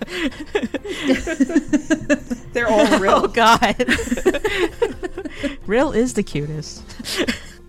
[2.53, 3.13] They're all real.
[3.15, 3.77] oh God.
[5.67, 6.83] Real is the cutest.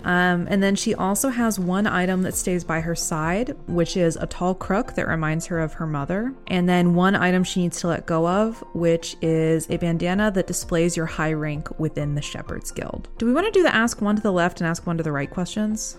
[0.03, 4.15] Um, and then she also has one item that stays by her side, which is
[4.15, 6.33] a tall crook that reminds her of her mother.
[6.47, 10.47] And then one item she needs to let go of, which is a bandana that
[10.47, 13.09] displays your high rank within the Shepherd's Guild.
[13.17, 15.03] Do we want to do the ask one to the left and ask one to
[15.03, 15.97] the right questions?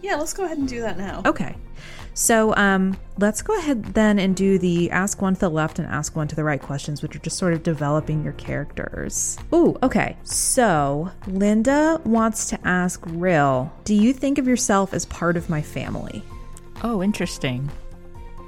[0.00, 1.22] Yeah, let's go ahead and do that now.
[1.26, 1.54] Okay.
[2.14, 5.88] So um, let's go ahead then and do the ask one to the left and
[5.88, 9.38] ask one to the right questions, which are just sort of developing your characters.
[9.52, 10.16] Ooh, okay.
[10.22, 15.62] So Linda wants to ask Rill, do you think of yourself as part of my
[15.62, 16.22] family?
[16.82, 17.70] Oh, interesting.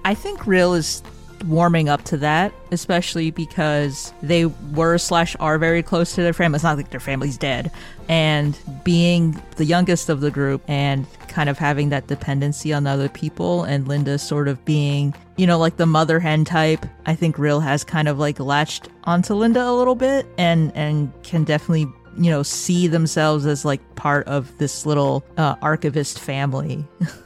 [0.05, 1.03] I think Real is
[1.47, 6.57] warming up to that, especially because they were slash are very close to their family.
[6.57, 7.71] It's not like their family's dead.
[8.09, 13.09] And being the youngest of the group and kind of having that dependency on other
[13.09, 17.39] people and Linda sort of being, you know, like the mother hen type, I think
[17.39, 21.87] Real has kind of like latched onto Linda a little bit and and can definitely
[22.17, 26.87] you know see themselves as like part of this little uh, archivist family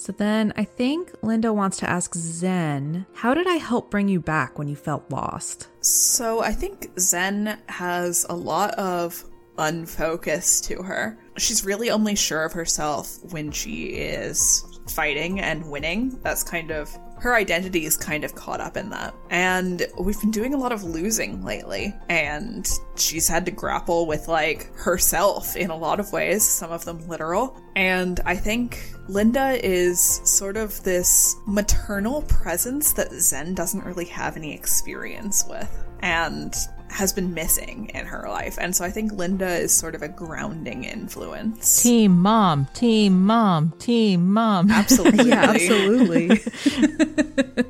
[0.00, 4.18] So then I think Linda wants to ask Zen, how did I help bring you
[4.18, 5.68] back when you felt lost?
[5.82, 9.22] So I think Zen has a lot of
[9.58, 11.18] unfocus to her.
[11.36, 16.18] She's really only sure of herself when she is fighting and winning.
[16.22, 16.88] That's kind of
[17.20, 19.14] her identity is kind of caught up in that.
[19.28, 24.26] And we've been doing a lot of losing lately, and she's had to grapple with
[24.26, 27.60] like herself in a lot of ways, some of them literal.
[27.76, 34.36] And I think Linda is sort of this maternal presence that Zen doesn't really have
[34.36, 35.84] any experience with.
[36.00, 36.54] And
[36.90, 38.58] has been missing in her life.
[38.60, 41.82] And so I think Linda is sort of a grounding influence.
[41.82, 45.28] team mom team mom team mom Absolutely.
[45.28, 46.30] Yeah, absolutely.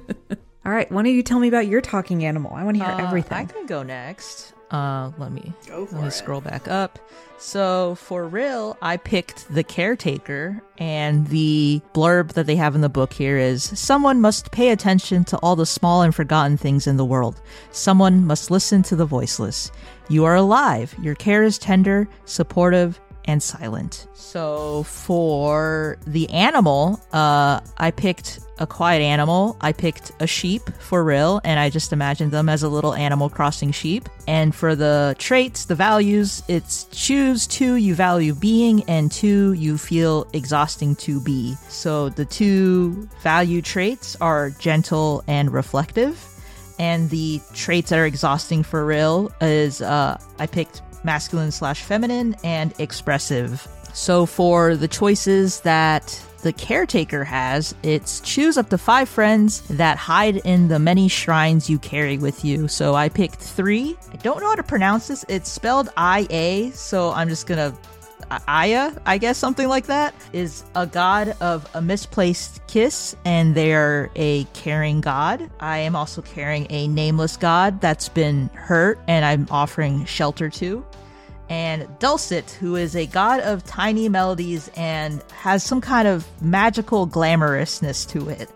[0.65, 2.53] All right, why don't you tell me about your talking animal?
[2.55, 4.53] I want to hear Uh, I can go next.
[4.71, 6.13] Uh, let me let me it.
[6.13, 6.99] scroll back up.
[7.39, 12.89] So for real, I picked the caretaker, and the blurb that they have in the
[12.89, 16.99] book here is: someone must pay attention to all the small and forgotten things in
[16.99, 17.41] the world.
[17.73, 19.73] Someone must listen to the voiceless.
[20.09, 20.95] You are alive.
[21.03, 24.07] Your care is tender, supportive, and silent.
[24.15, 29.57] So for the animal, uh, I picked a quiet animal.
[29.61, 33.31] I picked a sheep for real, and I just imagined them as a little animal
[33.31, 34.09] crossing sheep.
[34.29, 39.79] And for the traits, the values, it's choose two, you value being, and two, you
[39.79, 41.55] feel exhausting to be.
[41.69, 46.27] So the two value traits are gentle and reflective.
[46.79, 52.37] And the traits that are exhausting for real is uh, I picked masculine slash feminine
[52.45, 53.67] and expressive.
[53.93, 59.99] So for the choices that the caretaker has, it's choose up to five friends that
[59.99, 62.67] hide in the many shrines you carry with you.
[62.69, 63.97] So I picked three.
[64.13, 65.25] I don't know how to pronounce this.
[65.29, 67.75] It's spelled I A, so I'm just gonna
[68.47, 74.11] Aya, I guess something like that, is a god of a misplaced kiss, and they're
[74.15, 75.51] a caring god.
[75.61, 80.85] I am also carrying a nameless god that's been hurt, and I'm offering shelter to.
[81.49, 87.09] And Dulcet, who is a god of tiny melodies and has some kind of magical
[87.09, 88.49] glamorousness to it.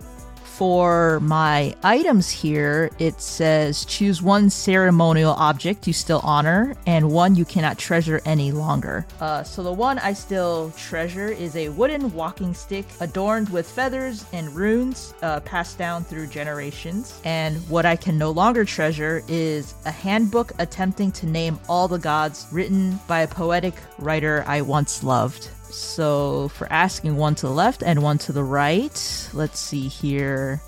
[0.56, 7.34] For my items here, it says choose one ceremonial object you still honor and one
[7.34, 9.04] you cannot treasure any longer.
[9.20, 14.26] Uh, so the one I still treasure is a wooden walking stick adorned with feathers
[14.32, 17.20] and runes uh, passed down through generations.
[17.24, 21.98] And what I can no longer treasure is a handbook attempting to name all the
[21.98, 25.48] gods written by a poetic writer I once loved.
[25.74, 30.62] So, for asking one to the left and one to the right, let's see here.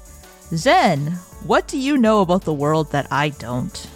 [0.48, 1.12] Zen,
[1.44, 3.88] what do you know about the world that I don't?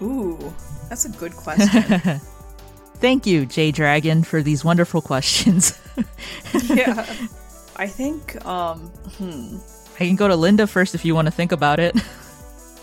[0.00, 0.54] Ooh,
[0.88, 2.20] that's a good question.
[2.98, 5.76] Thank you, Jay Dragon, for these wonderful questions.
[6.66, 7.04] yeah.
[7.76, 9.58] I think, um, hmm.
[9.94, 11.96] I can go to Linda first if you want to think about it.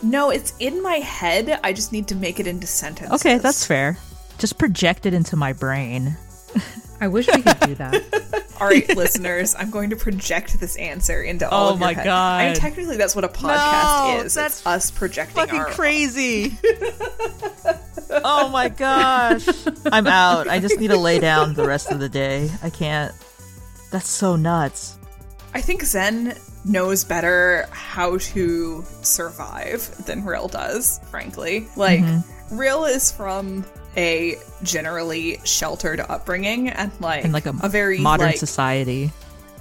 [0.03, 1.61] No, it's in my head.
[1.63, 3.13] I just need to make it into sentences.
[3.21, 3.97] Okay, that's fair.
[4.37, 6.17] Just project it into my brain.
[7.01, 8.47] I wish we could do that.
[8.61, 11.93] All right, listeners, I'm going to project this answer into all Oh of your my
[11.93, 12.03] head.
[12.05, 12.41] God.
[12.41, 14.33] I mean, technically, that's what a podcast No, is.
[14.35, 16.55] that's it's us projecting Fucking our crazy.
[18.23, 19.47] oh my gosh.
[19.91, 20.47] I'm out.
[20.47, 22.51] I just need to lay down the rest of the day.
[22.61, 23.13] I can't.
[23.91, 24.97] That's so nuts.
[25.55, 31.67] I think Zen knows better how to survive than Rill does, frankly.
[31.75, 32.57] Like, Mm-hmm.
[32.57, 33.65] Rill is from
[33.97, 39.11] a generally sheltered upbringing and like, In like a, very modern like, society.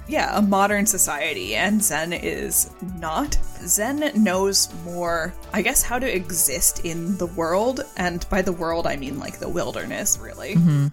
[0.07, 3.37] yeah, a modern society, and Zen is not.
[3.65, 8.87] Zen knows more, I guess, how to exist in the world, and by the world,
[8.87, 10.55] I mean like the wilderness, really.
[10.55, 10.87] Mm-hmm.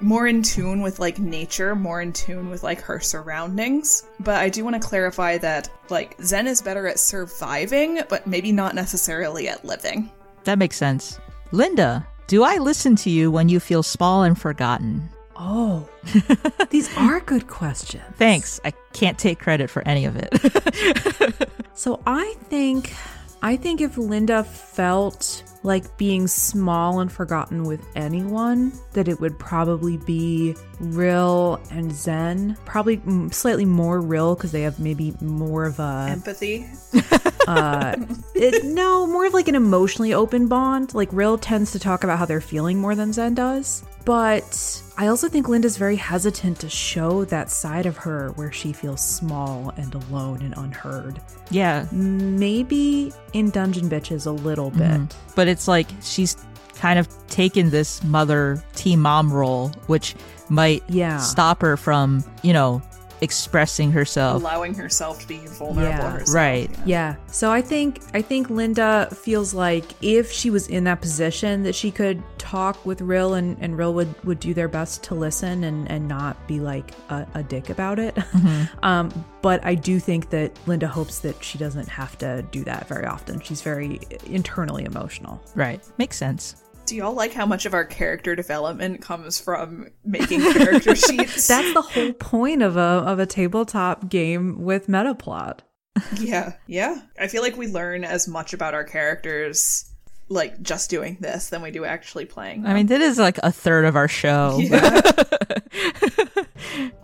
[0.00, 4.02] More in tune with like nature, more in tune with like her surroundings.
[4.20, 8.52] But I do want to clarify that like Zen is better at surviving, but maybe
[8.52, 10.10] not necessarily at living.
[10.44, 11.18] That makes sense.
[11.52, 15.08] Linda, do I listen to you when you feel small and forgotten?
[15.36, 15.88] Oh,
[16.70, 18.04] these are good questions.
[18.16, 18.60] Thanks.
[18.64, 21.48] I can't take credit for any of it.
[21.76, 22.94] So I think
[23.42, 29.38] I think if Linda felt like being small and forgotten with anyone, that it would
[29.38, 32.56] probably be Rill and Zen.
[32.66, 33.00] Probably
[33.32, 36.66] slightly more Rill because they have maybe more of a Empathy.
[37.48, 37.96] uh
[38.34, 42.18] it, no more of like an emotionally open bond like Rill tends to talk about
[42.18, 46.68] how they're feeling more than zen does but i also think linda's very hesitant to
[46.68, 51.86] show that side of her where she feels small and alone and unheard yeah.
[51.92, 55.34] maybe in dungeon bitches a little bit mm-hmm.
[55.34, 56.36] But it's like she's
[56.76, 60.14] kind of taken this mother team mom role, which
[60.48, 61.18] might Yeah.
[61.18, 62.82] stop her from, you know,
[63.20, 64.42] expressing herself.
[64.42, 66.10] Allowing herself to be vulnerable Yeah.
[66.12, 66.34] herself.
[66.34, 66.70] Right.
[66.78, 66.84] yeah.
[66.94, 67.16] Yeah.
[67.26, 71.74] So I think I think Linda feels like if she was in that position that
[71.74, 75.64] she could talk with Rill and, and Rill would, would do their best to listen
[75.64, 78.16] and, and not be like a, a dick about it.
[78.82, 79.10] um,
[79.42, 83.06] but I do think that Linda hopes that she doesn't have to do that very
[83.06, 83.40] often.
[83.40, 85.42] She's very internally emotional.
[85.54, 85.80] Right.
[85.98, 86.56] Makes sense.
[86.86, 91.48] Do y'all like how much of our character development comes from making character sheets?
[91.48, 95.60] That's the whole point of a of a tabletop game with metaplot.
[96.20, 97.00] yeah, yeah.
[97.18, 99.90] I feel like we learn as much about our characters
[100.28, 102.66] like just doing this than we do actually playing.
[102.66, 104.60] I mean, that is like a third of our show.
[104.70, 105.00] Yeah.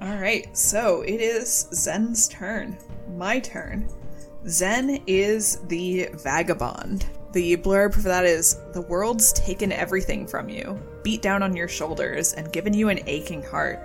[0.01, 2.79] All right, so it is Zen's turn.
[3.17, 3.89] My turn.
[4.49, 7.07] Zen is the vagabond.
[7.33, 11.69] The blurb for that is The world's taken everything from you, beat down on your
[11.69, 13.79] shoulders, and given you an aching heart.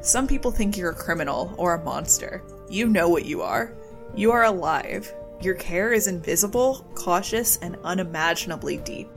[0.00, 2.42] Some people think you're a criminal or a monster.
[2.68, 3.72] You know what you are.
[4.14, 5.12] You are alive.
[5.40, 9.10] Your care is invisible, cautious, and unimaginably deep.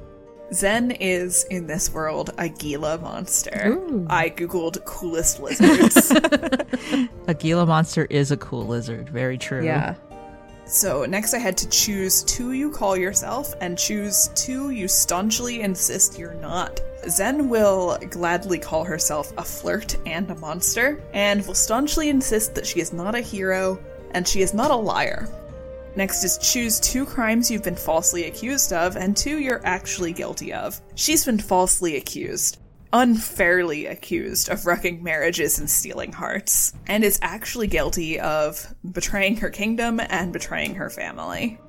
[0.54, 3.78] Zen is, in this world, a Gila monster.
[4.10, 6.12] I googled coolest lizards.
[7.28, 9.10] A Gila monster is a cool lizard.
[9.10, 9.64] Very true.
[9.64, 9.96] Yeah.
[10.68, 15.62] So next I had to choose two you call yourself and choose two you staunchly
[15.62, 16.82] insist you're not.
[17.10, 22.66] Zen will gladly call herself a flirt and a monster, and will staunchly insist that
[22.66, 23.80] she is not a hero
[24.12, 25.28] and she is not a liar.
[25.96, 30.54] Next is choose two crimes you've been falsely accused of and two you're actually guilty
[30.54, 30.80] of.
[30.96, 32.60] She's been falsely accused,
[32.94, 39.50] unfairly accused of wrecking marriages and stealing hearts, and is actually guilty of betraying her
[39.50, 41.60] kingdom and betraying her family.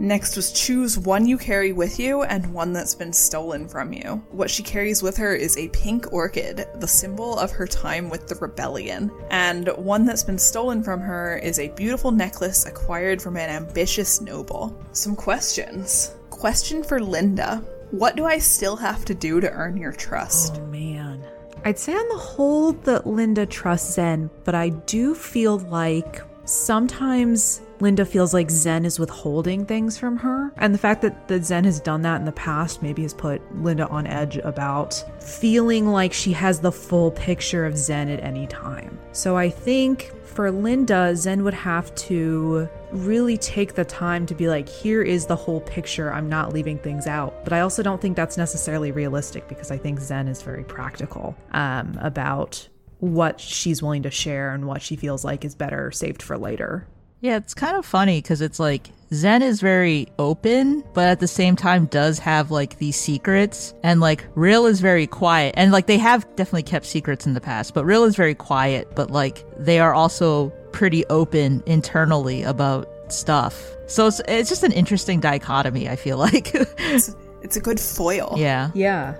[0.00, 4.24] Next was choose one you carry with you and one that's been stolen from you.
[4.30, 8.26] What she carries with her is a pink orchid, the symbol of her time with
[8.26, 9.12] the rebellion.
[9.30, 14.22] And one that's been stolen from her is a beautiful necklace acquired from an ambitious
[14.22, 14.82] noble.
[14.92, 16.14] Some questions.
[16.30, 20.58] Question for Linda What do I still have to do to earn your trust?
[20.60, 21.24] Oh man.
[21.64, 27.60] I'd say on the whole that Linda trusts Zen, but I do feel like sometimes
[27.80, 30.52] Linda feels like Zen is withholding things from her.
[30.56, 33.42] And the fact that, that Zen has done that in the past maybe has put
[33.60, 38.46] Linda on edge about feeling like she has the full picture of Zen at any
[38.46, 38.98] time.
[39.12, 44.48] So I think for Linda, Zen would have to really take the time to be
[44.48, 46.12] like, here is the whole picture.
[46.12, 47.44] I'm not leaving things out.
[47.44, 51.36] But I also don't think that's necessarily realistic because I think Zen is very practical
[51.52, 52.68] um, about
[53.00, 56.86] what she's willing to share and what she feels like is better saved for later.
[57.20, 61.28] Yeah, it's kind of funny because it's like Zen is very open, but at the
[61.28, 63.74] same time does have like these secrets.
[63.82, 65.54] And like Rill is very quiet.
[65.56, 68.94] And like they have definitely kept secrets in the past, but Rill is very quiet,
[68.94, 73.60] but like they are also pretty open internally about stuff.
[73.86, 76.52] So it's, it's just an interesting dichotomy, I feel like.
[76.54, 78.34] It's, it's a good foil.
[78.38, 78.70] yeah.
[78.74, 79.16] Yeah.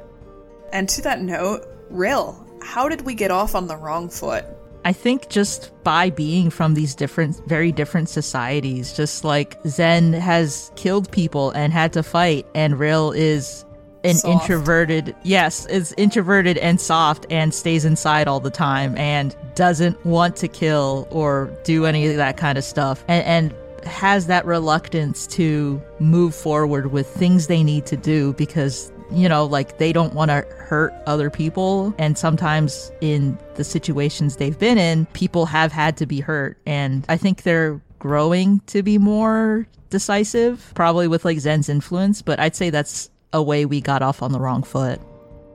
[0.72, 4.44] And to that note, Rill, how did we get off on the wrong foot?
[4.84, 10.70] I think just by being from these different, very different societies, just like Zen has
[10.76, 13.64] killed people and had to fight, and Rill is
[14.04, 14.42] an Soft.
[14.42, 20.36] introverted, yes, is introverted and soft and stays inside all the time and doesn't want
[20.36, 23.04] to kill or do any of that kind of stuff.
[23.08, 28.92] And, and has that reluctance to move forward with things they need to do because
[29.12, 34.36] you know like they don't want to hurt other people and sometimes in the situations
[34.36, 38.82] they've been in people have had to be hurt and i think they're growing to
[38.82, 43.80] be more decisive probably with like zen's influence but i'd say that's a way we
[43.80, 45.00] got off on the wrong foot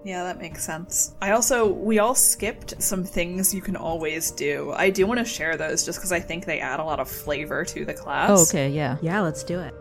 [0.06, 1.16] Yeah, that makes sense.
[1.20, 4.72] I also, we all skipped some things you can always do.
[4.78, 7.10] I do want to share those just because I think they add a lot of
[7.10, 8.30] flavor to the class.
[8.30, 9.74] oh okay yeah Yeah, let's do it.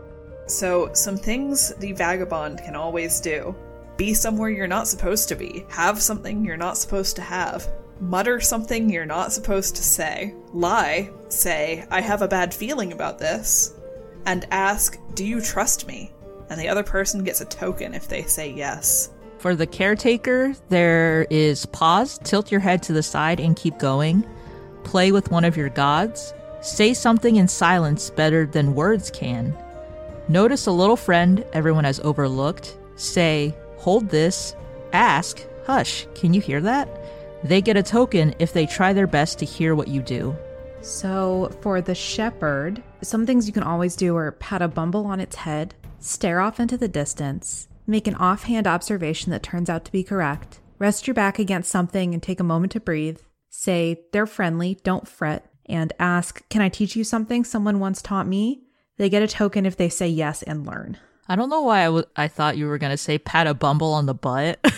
[0.47, 3.55] So, some things the vagabond can always do
[3.97, 7.69] be somewhere you're not supposed to be, have something you're not supposed to have,
[7.99, 13.19] mutter something you're not supposed to say, lie, say, I have a bad feeling about
[13.19, 13.73] this,
[14.25, 16.11] and ask, Do you trust me?
[16.49, 19.09] And the other person gets a token if they say yes.
[19.39, 24.25] For the caretaker, there is pause, tilt your head to the side and keep going.
[24.83, 26.33] Play with one of your gods.
[26.61, 29.55] Say something in silence better than words can.
[30.27, 32.77] Notice a little friend everyone has overlooked.
[32.95, 33.55] Say,
[33.85, 34.55] hold this.
[34.93, 36.89] Ask, hush, can you hear that?
[37.43, 40.35] They get a token if they try their best to hear what you do.
[40.81, 45.19] So, for the shepherd, some things you can always do are pat a bumble on
[45.19, 49.91] its head, stare off into the distance, make an offhand observation that turns out to
[49.91, 53.19] be correct, rest your back against something and take a moment to breathe,
[53.51, 58.27] say, they're friendly, don't fret, and ask, Can I teach you something someone once taught
[58.27, 58.63] me?
[58.97, 60.97] They get a token if they say yes and learn.
[61.27, 63.53] I don't know why I w- I thought you were going to say pat a
[63.53, 64.59] bumble on the butt.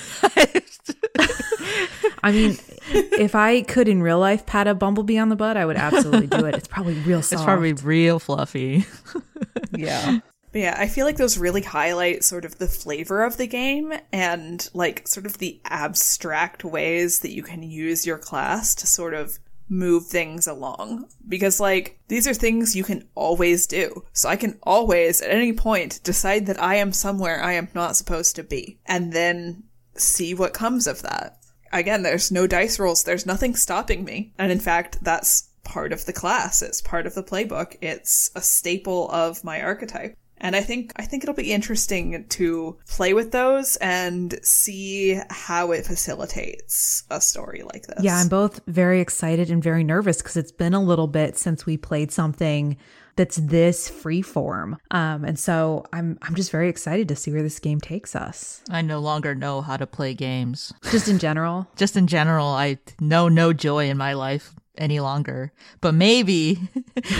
[2.24, 2.58] I mean,
[2.89, 6.28] if I could in real life pat a bumblebee on the butt, I would absolutely
[6.28, 6.56] do it.
[6.56, 7.34] It's probably real soft.
[7.34, 8.86] it's probably real fluffy.
[9.72, 10.20] yeah.
[10.52, 13.93] But yeah, I feel like those really highlight sort of the flavor of the game
[14.14, 19.14] and like sort of the abstract ways that you can use your class to sort
[19.14, 19.38] of
[19.70, 21.07] move things along.
[21.28, 24.03] Because like these are things you can always do.
[24.13, 27.95] So I can always at any point decide that I am somewhere I am not
[27.95, 29.63] supposed to be and then
[29.95, 31.39] see what comes of that.
[31.74, 34.34] Again, there's no dice rolls, there's nothing stopping me.
[34.38, 36.61] And in fact, that's part of the class.
[36.61, 37.76] It's part of the playbook.
[37.82, 40.15] It's a staple of my archetype.
[40.40, 45.72] And I think I think it'll be interesting to play with those and see how
[45.72, 48.04] it facilitates a story like this.
[48.04, 51.66] Yeah, I'm both very excited and very nervous because it's been a little bit since
[51.66, 52.78] we played something
[53.18, 54.78] that's this freeform.
[54.92, 58.62] Um, and so I'm I'm just very excited to see where this game takes us.
[58.70, 60.72] I no longer know how to play games.
[60.92, 61.68] Just in general.
[61.76, 65.52] Just in general, I know no joy in my life any longer.
[65.82, 66.60] But maybe,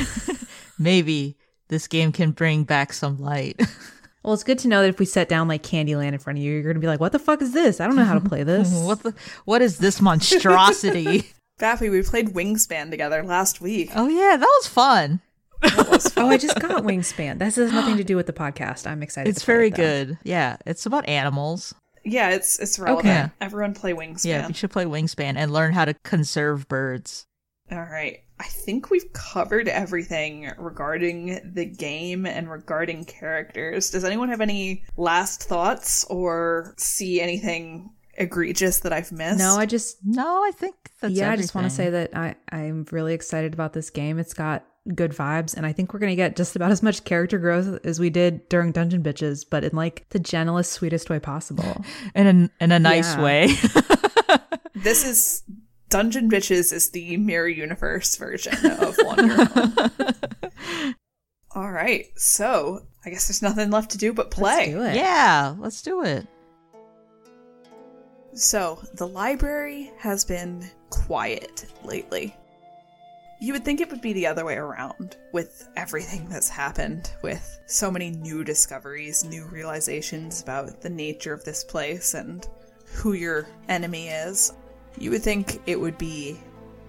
[0.80, 1.38] maybe
[1.70, 3.62] this game can bring back some light.
[4.28, 6.44] Well, it's good to know that if we set down like Candyland in front of
[6.44, 7.80] you, you're going to be like, "What the fuck is this?
[7.80, 9.14] I don't know how to play this." what the?
[9.46, 11.32] What is this monstrosity?
[11.62, 13.90] Bappy, we played Wingspan together last week.
[13.96, 15.22] oh yeah, that was fun.
[15.64, 17.40] oh, I just got Wingspan.
[17.40, 18.86] This has nothing to do with the podcast.
[18.86, 19.30] I'm excited.
[19.30, 20.18] It's to very it, good.
[20.24, 21.74] Yeah, it's about animals.
[22.04, 23.08] Yeah, it's it's relevant.
[23.08, 23.32] Okay.
[23.40, 24.26] Everyone play Wingspan.
[24.26, 27.28] Yeah, we should play Wingspan and learn how to conserve birds.
[27.72, 28.20] All right.
[28.40, 33.90] I think we've covered everything regarding the game and regarding characters.
[33.90, 39.40] Does anyone have any last thoughts or see anything egregious that I've missed?
[39.40, 42.36] No, I just No, I think that's yeah, I just want to say that I
[42.52, 44.20] I'm really excited about this game.
[44.20, 47.38] It's got good vibes, and I think we're gonna get just about as much character
[47.40, 51.84] growth as we did during Dungeon Bitches, but in like the gentlest, sweetest way possible.
[52.16, 53.24] in a in a nice Yeah.
[53.24, 53.50] way.
[54.76, 55.44] This is
[55.90, 60.16] Dungeon Bitches is the mirror universe version of Wanderhome.
[61.56, 62.08] All right.
[62.16, 64.76] So, I guess there's nothing left to do but play.
[64.76, 64.96] Let's do it.
[64.96, 66.28] yeah, let's do it.
[68.34, 72.36] So, the library has been quiet lately.
[73.40, 77.60] You would think it would be the other way around with everything that's happened, with
[77.68, 82.48] so many new discoveries, new realizations about the nature of this place and
[82.86, 84.54] who your enemy is.
[84.98, 86.40] You would think it would be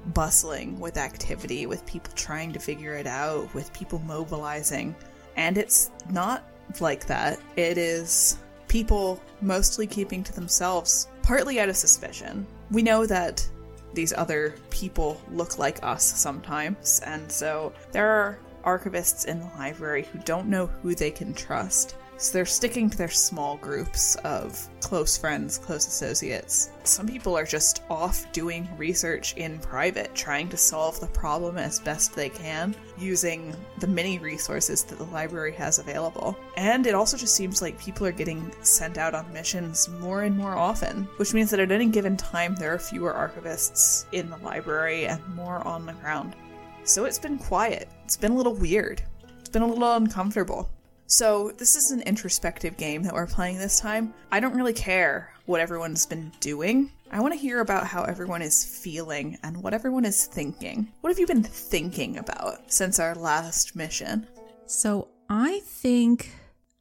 [0.07, 4.95] bustling with activity, with people trying to figure it out, with people mobilizing.
[5.37, 6.45] And it's not
[6.81, 7.39] like that.
[7.57, 8.39] It is
[8.69, 12.47] people mostly keeping to themselves, partly out of suspicion.
[12.71, 13.47] We know that
[13.95, 20.07] these other people look like us sometimes, and so there are archivists in the library
[20.13, 21.97] who don't know who they can trust.
[22.19, 26.71] So they're sticking to their small groups of close friends, close associates.
[26.83, 31.79] Some people are just off doing research in private, trying to solve the problem as
[31.79, 36.37] best they can using the many resources that the library has available.
[36.57, 40.37] And it also just seems like people are getting sent out on missions more and
[40.37, 44.39] more often, which means that at any given time there are fewer archivists in the
[44.39, 46.35] library and more on the ground.
[46.83, 47.89] So it's been quiet.
[48.05, 49.03] It's been a little weird.
[49.39, 50.69] It's been a little uncomfortable.
[51.11, 54.13] So, this is an introspective game that we're playing this time.
[54.31, 56.93] I don't really care what everyone's been doing.
[57.11, 60.93] I want to hear about how everyone is feeling and what everyone is thinking.
[61.01, 64.27] What have you been thinking about since our last mission?
[64.67, 66.31] So I think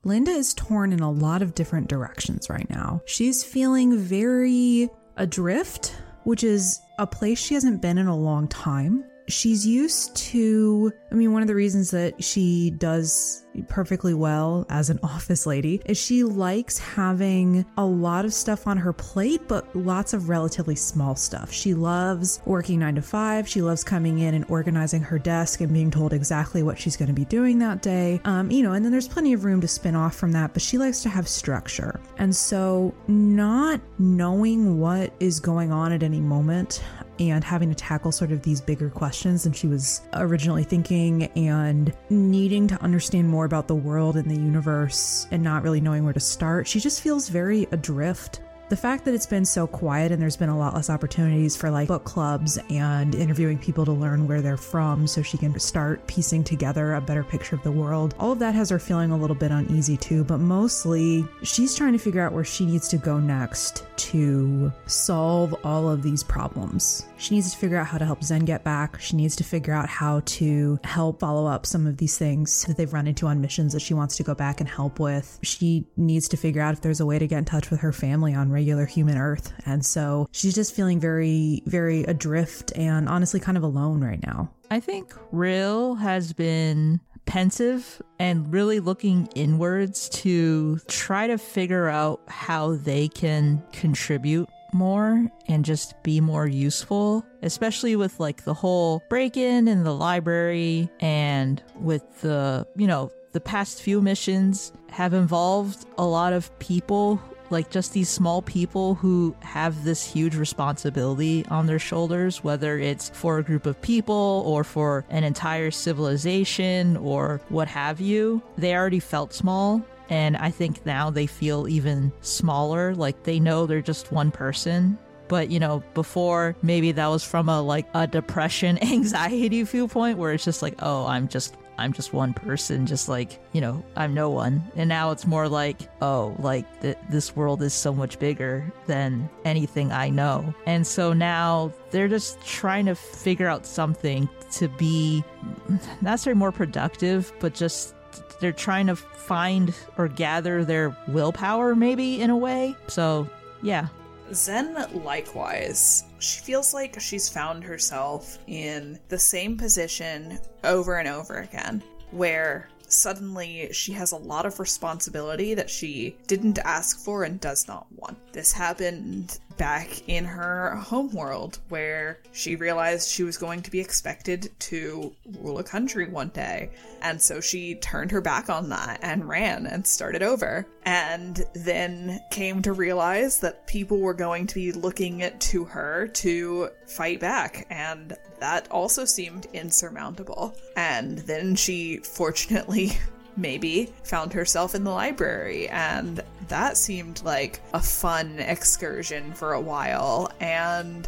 [0.03, 2.99] Linda is torn in a lot of different directions right now.
[3.05, 9.05] She's feeling very adrift, which is a place she hasn't been in a long time.
[9.30, 14.89] She's used to, I mean, one of the reasons that she does perfectly well as
[14.89, 19.74] an office lady is she likes having a lot of stuff on her plate, but
[19.76, 21.51] lots of relatively small stuff.
[21.51, 23.47] She loves working nine to five.
[23.47, 27.08] She loves coming in and organizing her desk and being told exactly what she's going
[27.08, 28.22] to be doing that day.
[28.26, 30.62] Um, you know, and then there's plenty of room to spin off from that, but
[30.62, 31.99] she likes to have structure.
[32.18, 36.84] And so, not knowing what is going on at any moment
[37.20, 41.93] and having to tackle sort of these bigger questions than she was originally thinking and
[42.10, 46.14] needing to understand more about the world and the universe and not really knowing where
[46.14, 46.68] to start.
[46.68, 48.41] She just feels very adrift.
[48.70, 51.70] The fact that it's been so quiet and there's been a lot less opportunities for
[51.70, 56.05] like book clubs and interviewing people to learn where they're from so she can start
[56.07, 59.18] piecing together a better picture of the world, all of that has her feeling a
[59.18, 60.26] little bit uneasy too.
[60.26, 65.55] But mostly, she's trying to figure out where she needs to go next to solve
[65.63, 67.05] all of these problems.
[67.18, 68.99] She needs to figure out how to help Zen get back.
[68.99, 72.76] She needs to figure out how to help follow up some of these things that
[72.76, 75.39] they've run into on missions that she wants to go back and help with.
[75.41, 77.93] She needs to figure out if there's a way to get in touch with her
[77.93, 79.53] family on regular human Earth.
[79.68, 84.49] And so she's just feeling very, very adrift and honestly kind of alone right now.
[84.72, 92.20] I think Rill has been pensive and really looking inwards to try to figure out
[92.28, 99.03] how they can contribute more and just be more useful, especially with like the whole
[99.08, 105.14] break in in the library and with the, you know, the past few missions have
[105.14, 111.45] involved a lot of people like just these small people who have this huge responsibility
[111.50, 116.98] on their shoulders, whether it's for a group of people or for an entire civilization
[116.98, 118.41] or what have you.
[118.58, 119.82] They already felt small.
[120.10, 122.95] And I think now they feel even smaller.
[122.95, 127.50] Like they know they're just one person but you know before maybe that was from
[127.50, 132.13] a like a depression anxiety viewpoint where it's just like oh i'm just i'm just
[132.13, 134.63] one person just like you know i'm no one.
[134.75, 139.30] And now it's more like oh like th- this world is so much bigger than
[139.45, 140.53] anything i know.
[140.65, 145.23] And so now they're just trying to figure out something to be
[145.69, 147.93] not necessarily more productive but just
[148.39, 152.75] they're trying to find or gather their willpower maybe in a way.
[152.88, 153.28] So
[153.61, 153.88] yeah
[154.34, 161.39] Zen, likewise, she feels like she's found herself in the same position over and over
[161.39, 167.39] again, where suddenly she has a lot of responsibility that she didn't ask for and
[167.39, 168.17] does not want.
[168.34, 173.80] This happened back in her home world where she realized she was going to be
[173.80, 176.70] expected to rule a country one day.
[177.01, 180.66] And so she turned her back on that and ran and started over.
[180.86, 186.70] And then came to realize that people were going to be looking to her to
[186.86, 187.68] fight back.
[187.70, 190.55] And that also seemed insurmountable.
[190.76, 192.97] And then she fortunately
[193.38, 199.61] maybe found herself in the library and that seemed like a fun excursion for a
[199.61, 200.31] while.
[200.39, 201.07] And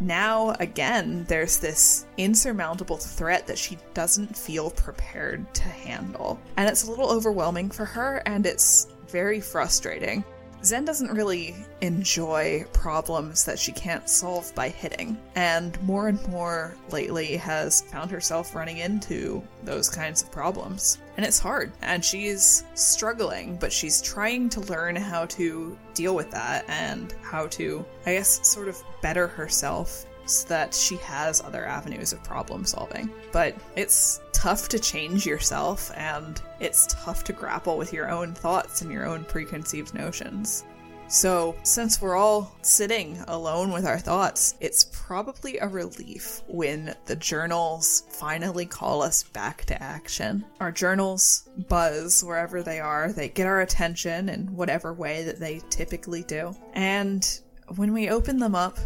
[0.00, 6.40] now again there's this insurmountable threat that she doesn't feel prepared to handle.
[6.56, 10.24] And it's a little overwhelming for her and it's very frustrating
[10.66, 16.74] Zen doesn't really enjoy problems that she can't solve by hitting, and more and more
[16.90, 20.98] lately has found herself running into those kinds of problems.
[21.16, 26.32] And it's hard, and she's struggling, but she's trying to learn how to deal with
[26.32, 31.64] that and how to, I guess, sort of better herself so that she has other
[31.64, 33.08] avenues of problem solving.
[33.30, 38.82] But it's tough to change yourself and it's tough to grapple with your own thoughts
[38.82, 40.64] and your own preconceived notions.
[41.08, 47.16] So, since we're all sitting alone with our thoughts, it's probably a relief when the
[47.16, 50.44] journals finally call us back to action.
[50.60, 55.62] Our journals buzz wherever they are, they get our attention in whatever way that they
[55.70, 56.54] typically do.
[56.74, 57.40] And
[57.76, 58.78] when we open them up,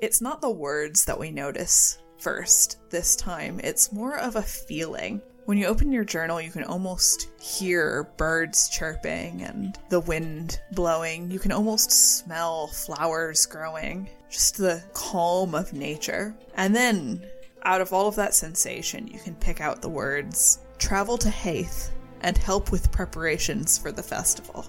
[0.00, 5.20] it's not the words that we notice first this time, it's more of a feeling.
[5.44, 11.30] When you open your journal, you can almost hear birds chirping and the wind blowing.
[11.30, 16.34] You can almost smell flowers growing, just the calm of nature.
[16.56, 17.22] And then,
[17.64, 21.90] out of all of that sensation, you can pick out the words travel to Hæth
[22.22, 24.64] and help with preparations for the festival.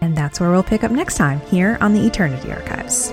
[0.00, 3.12] And that's where we'll pick up next time here on the Eternity Archives.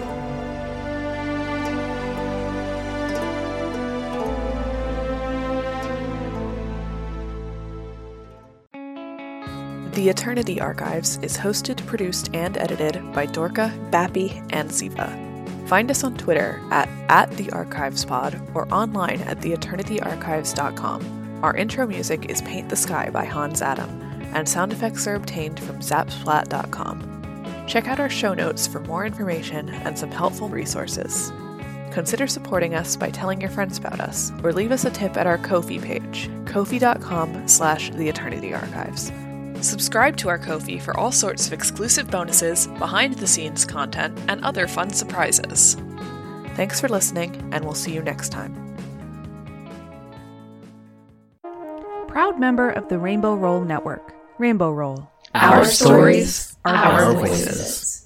[9.93, 15.67] The Eternity Archives is hosted, produced, and edited by Dorca, Bappy, and Ziva.
[15.67, 21.43] Find us on Twitter at, at TheArchivesPod or online at theeternityarchives.com.
[21.43, 23.89] Our intro music is Paint the Sky by Hans Atom,
[24.33, 27.65] and sound effects are obtained from zapsplat.com.
[27.67, 31.33] Check out our show notes for more information and some helpful resources.
[31.91, 35.27] Consider supporting us by telling your friends about us, or leave us a tip at
[35.27, 39.11] our Ko-fi page, ko-fi.com slash the Eternity Archives.
[39.61, 44.89] Subscribe to our Ko-fi for all sorts of exclusive bonuses, behind-the-scenes content, and other fun
[44.89, 45.77] surprises.
[46.55, 48.55] Thanks for listening, and we'll see you next time.
[52.07, 54.13] Proud member of the Rainbow Roll Network.
[54.37, 55.09] Rainbow Roll.
[55.35, 58.00] Our stories, are our voices.